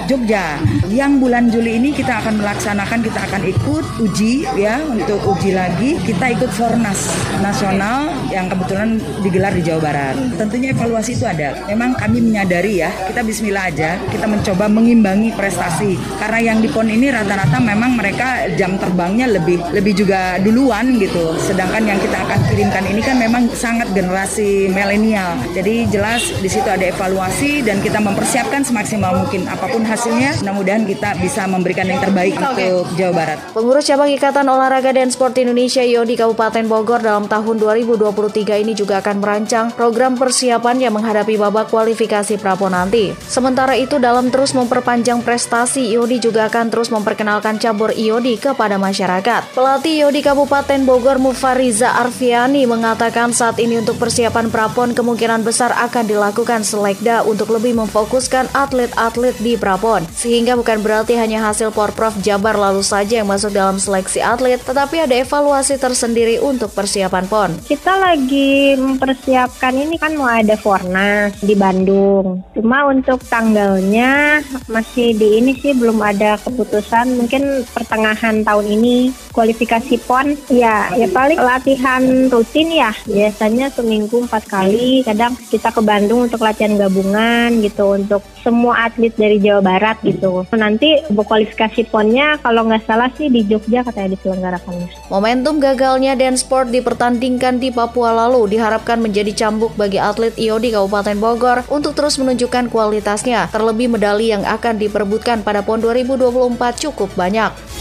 Jogja. 0.09 0.57
Yang 0.89 1.13
bulan 1.21 1.45
Juli 1.53 1.66
ini 1.75 1.89
kita 1.91 2.23
akan 2.23 2.39
melaksanakan, 2.39 2.99
kita 3.03 3.19
akan 3.27 3.41
ikut 3.49 3.85
uji 3.99 4.47
ya 4.55 4.79
untuk 4.87 5.19
uji 5.25 5.51
lagi. 5.51 5.97
Kita 6.05 6.31
ikut 6.31 6.51
Fornas 6.53 7.11
nasional 7.41 8.13
yang 8.29 8.47
kebetulan 8.47 9.01
digelar 9.25 9.51
di 9.51 9.65
Jawa 9.65 9.79
Barat. 9.81 10.15
Tentunya 10.37 10.71
evaluasi 10.71 11.17
itu 11.17 11.25
ada. 11.25 11.57
Memang 11.67 11.97
kami 11.97 12.21
menyadari 12.21 12.83
ya, 12.85 12.93
kita 13.09 13.25
bismillah 13.25 13.73
aja, 13.73 13.97
kita 14.13 14.29
mencoba 14.29 14.69
mengimbangi 14.69 15.33
prestasi. 15.33 15.97
Karena 16.21 16.53
yang 16.53 16.57
di 16.61 16.69
PON 16.69 16.87
ini 16.91 17.09
rata-rata 17.09 17.57
memang 17.57 17.97
mereka 17.97 18.45
jam 18.53 18.77
terbangnya 18.77 19.25
lebih 19.25 19.57
lebih 19.73 19.97
juga 19.97 20.37
duluan 20.37 20.99
gitu. 21.01 21.33
Sedangkan 21.41 21.81
yang 21.87 21.97
kita 21.97 22.21
akan 22.27 22.39
kirimkan 22.51 22.85
ini 22.85 23.01
kan 23.01 23.17
memang 23.17 23.49
sangat 23.55 23.89
generasi 23.95 24.69
milenial. 24.69 25.39
Jadi 25.57 25.89
jelas 25.89 26.21
di 26.37 26.49
situ 26.51 26.67
ada 26.67 26.85
evaluasi 26.85 27.65
dan 27.65 27.81
kita 27.81 27.97
mempersiapkan 27.97 28.61
semaksimal 28.61 29.25
mungkin 29.25 29.49
apa 29.49 29.65
pun 29.71 29.81
hasilnya. 29.81 30.37
Mudah-mudahan 30.43 30.83
kita 30.85 31.17
bisa 31.17 31.46
memberikan 31.49 31.87
yang 31.87 32.03
terbaik 32.03 32.35
untuk 32.35 32.87
Jawa 32.99 33.13
Barat. 33.15 33.37
Pengurus 33.55 33.87
cabang 33.87 34.11
Ikatan 34.11 34.47
Olahraga 34.47 34.91
dan 34.91 35.09
Sport 35.09 35.39
Indonesia 35.39 35.81
IO 35.81 36.03
di 36.03 36.19
Kabupaten 36.19 36.65
Bogor 36.67 36.99
dalam 37.01 37.25
tahun 37.25 37.55
2023 37.59 38.63
ini 38.63 38.75
juga 38.75 38.99
akan 38.99 39.23
merancang 39.23 39.71
program 39.71 40.19
persiapan 40.19 40.83
yang 40.83 40.93
menghadapi 40.93 41.39
babak 41.39 41.71
kualifikasi 41.71 42.35
Prapo 42.41 42.67
nanti. 42.67 43.13
Sementara 43.25 43.77
itu 43.77 43.97
dalam 44.01 44.29
terus 44.33 44.51
memperpanjang 44.57 45.21
prestasi 45.21 45.93
IOD 45.93 46.29
juga 46.29 46.49
akan 46.49 46.73
terus 46.73 46.89
memperkenalkan 46.89 47.61
cabur 47.61 47.93
IOD 47.93 48.41
kepada 48.41 48.75
masyarakat. 48.81 49.53
Pelatih 49.53 50.05
IOD 50.05 50.17
Kabupaten 50.25 50.79
Bogor 50.83 51.17
Mufariza 51.21 51.93
Arfiani 51.95 52.65
mengatakan 52.65 53.31
saat 53.31 53.61
ini 53.61 53.79
untuk 53.81 54.01
persiapan 54.01 54.49
Prapon 54.49 54.97
kemungkinan 54.97 55.45
besar 55.45 55.71
akan 55.75 56.09
dilakukan 56.09 56.65
selekda 56.65 57.23
untuk 57.23 57.53
lebih 57.53 57.77
memfokuskan 57.77 58.49
atlet-atlet 58.53 59.35
di 59.39 59.53
Prapon. 59.55 60.03
Sehingga 60.13 60.57
bukan 60.57 60.81
berarti 60.81 61.13
hanya 61.19 61.36
hasil 61.39 61.71
Porprov 61.71 62.17
Jabar 62.19 62.57
lalu 62.57 62.81
saja 62.81 63.21
yang 63.21 63.29
masuk 63.29 63.53
dalam 63.53 63.77
seleksi 63.77 64.19
atlet, 64.19 64.59
tetapi 64.59 65.05
ada 65.05 65.15
evaluasi 65.15 65.77
tersendiri 65.77 66.41
untuk 66.41 66.73
persiapan 66.73 67.25
PON. 67.29 67.51
Kita 67.63 67.93
lagi 67.97 68.75
mempersiapkan 68.75 69.73
ini 69.77 69.95
kan 70.01 70.17
mau 70.17 70.27
ada 70.27 70.57
Fornas 70.57 71.37
di 71.39 71.53
Bandung. 71.53 72.43
Cuma 72.57 72.89
untuk 72.89 73.21
tanggalnya 73.25 74.41
masih 74.67 75.13
di 75.15 75.39
ini 75.39 75.53
sih 75.57 75.77
belum 75.77 76.01
ada 76.01 76.41
keputusan. 76.41 77.17
Mungkin 77.17 77.65
pertengahan 77.71 78.41
tahun 78.41 78.65
ini 78.67 79.13
kualifikasi 79.37 80.01
PON 80.09 80.33
ya 80.49 80.89
ya 80.97 81.05
paling 81.13 81.37
latihan 81.37 82.01
rutin 82.25 82.73
ya 82.73 82.89
biasanya 83.05 83.69
seminggu 83.69 84.25
empat 84.25 84.49
kali 84.49 85.05
kadang 85.05 85.37
kita 85.53 85.69
ke 85.69 85.81
Bandung 85.85 86.25
untuk 86.25 86.41
latihan 86.41 86.73
gabungan 86.73 87.61
gitu 87.61 87.93
untuk 87.93 88.25
semua 88.41 88.89
atlet 88.89 89.13
dari 89.13 89.37
Jawa 89.37 89.61
Barat 89.61 90.01
gitu 90.01 90.41
nanti 90.57 91.05
kualifikasi 91.27 91.91
PONnya 91.91 92.39
kalau 92.41 92.65
nggak 92.65 92.87
salah 92.87 93.11
sih 93.13 93.27
di 93.27 93.43
Jogja 93.43 93.83
katanya 93.83 94.15
diselenggarakannya 94.15 94.87
Momentum 95.11 95.59
gagalnya 95.59 96.15
dan 96.15 96.39
sport 96.39 96.71
dipertandingkan 96.71 97.59
di 97.59 97.69
Papua 97.69 98.15
lalu 98.15 98.57
diharapkan 98.57 98.97
menjadi 99.03 99.45
cambuk 99.45 99.75
bagi 99.75 99.99
atlet 99.99 100.33
IO 100.39 100.57
di 100.57 100.71
Kabupaten 100.71 101.19
Bogor 101.19 101.67
untuk 101.67 101.93
terus 101.93 102.17
menunjukkan 102.17 102.71
kualitasnya 102.71 103.51
terlebih 103.51 103.91
medali 103.91 104.31
yang 104.31 104.47
akan 104.47 104.79
diperebutkan 104.79 105.43
pada 105.43 105.61
PON 105.61 105.83
2024 105.83 106.87
cukup 106.87 107.11
banyak. 107.13 107.76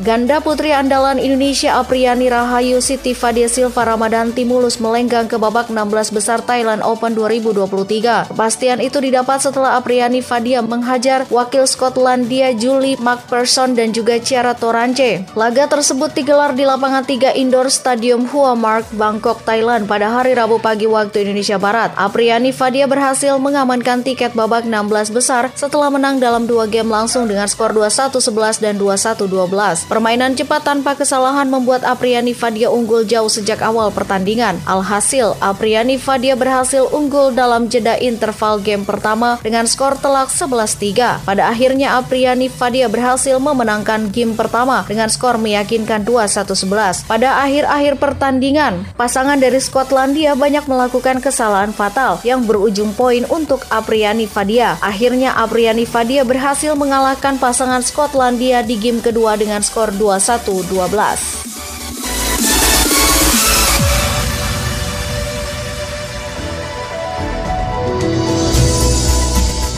Ganda 0.00 0.40
putri 0.40 0.72
andalan 0.72 1.20
Indonesia 1.20 1.76
Apriani 1.76 2.32
Rahayu 2.32 2.80
Siti 2.80 3.12
Fadia 3.12 3.52
Silva 3.52 3.84
Ramadan 3.84 4.32
Timulus 4.32 4.80
melenggang 4.80 5.28
ke 5.28 5.36
babak 5.36 5.68
16 5.68 6.16
besar 6.16 6.40
Thailand 6.40 6.80
Open 6.80 7.12
2023. 7.12 8.32
Kepastian 8.32 8.80
itu 8.80 8.96
didapat 8.96 9.44
setelah 9.44 9.76
Apriani 9.76 10.24
Fadia 10.24 10.64
menghajar 10.64 11.28
wakil 11.28 11.68
Skotlandia 11.68 12.56
Julie 12.56 12.96
McPherson 12.96 13.76
dan 13.76 13.92
juga 13.92 14.16
Ciara 14.16 14.56
Torance. 14.56 15.28
Laga 15.36 15.68
tersebut 15.68 16.16
digelar 16.16 16.56
di 16.56 16.64
lapangan 16.64 17.04
3 17.04 17.36
indoor 17.36 17.68
Stadium 17.68 18.24
Hua 18.24 18.56
Mark, 18.56 18.88
Bangkok, 18.96 19.44
Thailand 19.44 19.84
pada 19.84 20.08
hari 20.08 20.32
Rabu 20.32 20.64
pagi 20.64 20.88
waktu 20.88 21.28
Indonesia 21.28 21.60
Barat. 21.60 21.92
Apriani 22.00 22.56
Fadia 22.56 22.88
berhasil 22.88 23.36
mengamankan 23.36 24.00
tiket 24.00 24.32
babak 24.32 24.64
16 24.64 25.12
besar 25.12 25.52
setelah 25.52 25.92
menang 25.92 26.16
dalam 26.16 26.48
dua 26.48 26.64
game 26.64 26.88
langsung 26.88 27.28
dengan 27.28 27.44
skor 27.44 27.76
21-11 27.76 28.64
dan 28.64 28.80
21-12. 28.80 29.89
Permainan 29.90 30.38
cepat 30.38 30.62
tanpa 30.62 30.94
kesalahan 30.94 31.50
membuat 31.50 31.82
Apriani 31.82 32.30
Fadia 32.30 32.70
unggul 32.70 33.02
jauh 33.02 33.26
sejak 33.26 33.58
awal 33.58 33.90
pertandingan. 33.90 34.62
Alhasil, 34.62 35.34
Apriani 35.42 35.98
Fadia 35.98 36.38
berhasil 36.38 36.86
unggul 36.94 37.34
dalam 37.34 37.66
jeda 37.66 37.98
interval 37.98 38.62
game 38.62 38.86
pertama 38.86 39.42
dengan 39.42 39.66
skor 39.66 39.98
telak 39.98 40.30
11-3. 40.30 41.26
Pada 41.26 41.50
akhirnya 41.50 41.98
Apriani 41.98 42.46
Fadia 42.46 42.86
berhasil 42.86 43.34
memenangkan 43.42 44.14
game 44.14 44.38
pertama 44.38 44.86
dengan 44.86 45.10
skor 45.10 45.42
meyakinkan 45.42 46.06
21-11. 46.06 47.10
Pada 47.10 47.42
akhir-akhir 47.42 47.98
pertandingan, 47.98 48.86
pasangan 48.94 49.42
dari 49.42 49.58
Skotlandia 49.58 50.38
banyak 50.38 50.70
melakukan 50.70 51.18
kesalahan 51.18 51.74
fatal 51.74 52.22
yang 52.22 52.46
berujung 52.46 52.94
poin 52.94 53.26
untuk 53.26 53.66
Apriani 53.74 54.30
Fadia. 54.30 54.78
Akhirnya 54.78 55.34
Apriani 55.34 55.82
Fadia 55.82 56.22
berhasil 56.22 56.78
mengalahkan 56.78 57.42
pasangan 57.42 57.82
Skotlandia 57.82 58.62
di 58.62 58.78
game 58.78 59.02
kedua 59.02 59.34
dengan 59.34 59.58
skor 59.66 59.79
skor 59.80 59.96
21-12. 59.96 61.00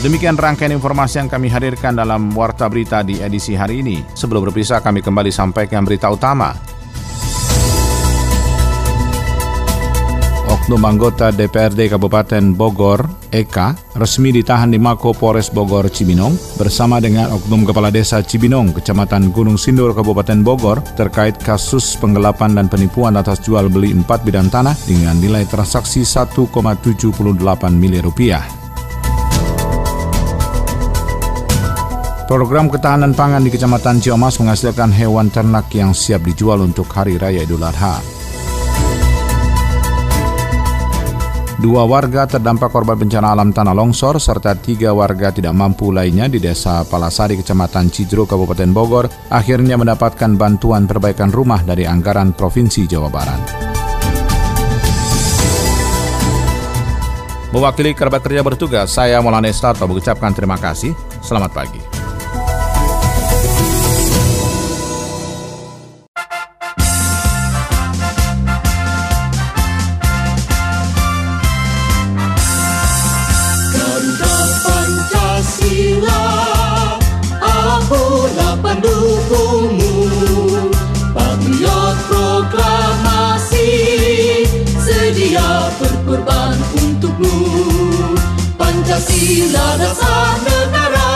Demikian 0.03 0.35
rangkaian 0.35 0.75
informasi 0.75 1.23
yang 1.23 1.31
kami 1.31 1.47
hadirkan 1.47 1.95
dalam 1.95 2.35
Warta 2.35 2.67
Berita 2.67 2.99
di 3.07 3.23
edisi 3.23 3.55
hari 3.55 3.79
ini. 3.79 4.03
Sebelum 4.11 4.43
berpisah, 4.51 4.83
kami 4.83 4.99
kembali 4.99 5.31
sampaikan 5.31 5.87
berita 5.87 6.11
utama. 6.11 6.51
Oknum 10.63 10.87
anggota 10.87 11.27
DPRD 11.27 11.91
Kabupaten 11.91 12.55
Bogor, 12.55 13.03
Eka, 13.35 13.75
resmi 13.99 14.31
ditahan 14.31 14.71
di 14.71 14.79
Mako 14.79 15.11
Polres 15.11 15.51
Bogor, 15.51 15.91
Cibinong, 15.91 16.39
bersama 16.55 17.03
dengan 17.03 17.35
Oknum 17.35 17.67
Kepala 17.67 17.91
Desa 17.91 18.23
Cibinong, 18.23 18.71
Kecamatan 18.71 19.35
Gunung 19.35 19.59
Sindur, 19.59 19.91
Kabupaten 19.91 20.39
Bogor, 20.39 20.79
terkait 20.95 21.35
kasus 21.35 21.99
penggelapan 21.99 22.55
dan 22.55 22.71
penipuan 22.71 23.19
atas 23.19 23.43
jual 23.43 23.67
beli 23.67 23.91
empat 23.91 24.23
bidang 24.23 24.47
tanah 24.47 24.71
dengan 24.87 25.19
nilai 25.19 25.43
transaksi 25.51 26.07
1,78 26.07 26.55
miliar 27.75 28.07
rupiah. 28.07 28.47
Program 32.23 32.71
ketahanan 32.71 33.11
pangan 33.11 33.43
di 33.43 33.51
Kecamatan 33.51 33.99
Ciomas 33.99 34.39
menghasilkan 34.39 34.95
hewan 34.95 35.27
ternak 35.27 35.67
yang 35.75 35.91
siap 35.91 36.23
dijual 36.23 36.63
untuk 36.63 36.87
Hari 36.87 37.19
Raya 37.19 37.43
Idul 37.43 37.67
Adha. 37.67 38.12
Dua 41.63 41.87
warga 41.87 42.27
terdampak 42.27 42.75
korban 42.75 42.99
bencana 42.99 43.31
alam 43.31 43.55
tanah 43.55 43.71
longsor 43.71 44.19
serta 44.19 44.51
tiga 44.51 44.91
warga 44.91 45.31
tidak 45.31 45.55
mampu 45.55 45.95
lainnya 45.95 46.27
di 46.27 46.35
Desa 46.35 46.83
Palasari, 46.83 47.39
Kecamatan 47.39 47.87
Cidro, 47.87 48.27
Kabupaten 48.27 48.75
Bogor, 48.75 49.07
akhirnya 49.31 49.79
mendapatkan 49.79 50.35
bantuan 50.35 50.91
perbaikan 50.91 51.31
rumah 51.31 51.63
dari 51.63 51.87
anggaran 51.87 52.35
Provinsi 52.35 52.83
Jawa 52.83 53.07
Barat. 53.07 53.39
Mewakili 57.55 57.95
kerabat 57.95 58.27
kerja 58.27 58.43
bertugas, 58.43 58.91
saya 58.91 59.23
Maulana 59.23 59.47
Estato 59.47 59.87
mengucapkan 59.87 60.35
terima 60.35 60.59
kasih. 60.59 60.91
Selamat 61.23 61.55
pagi. 61.55 61.92
Pancasila 89.03 89.75
dasar 89.83 90.39
negara, 90.47 91.11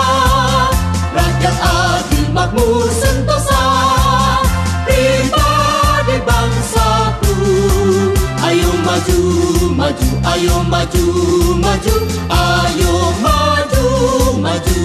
rakyat 1.16 1.56
adil 1.56 2.28
makmur 2.36 2.84
sentosa. 2.92 3.64
Pribadi 4.84 6.20
bangsaku, 6.28 7.36
ayo 8.44 8.72
maju, 8.84 9.20
maju, 9.72 10.08
ayo 10.36 10.56
maju, 10.68 11.08
maju, 11.64 11.96
ayo 12.28 12.96
maju, 13.24 13.88
maju. 14.36 14.84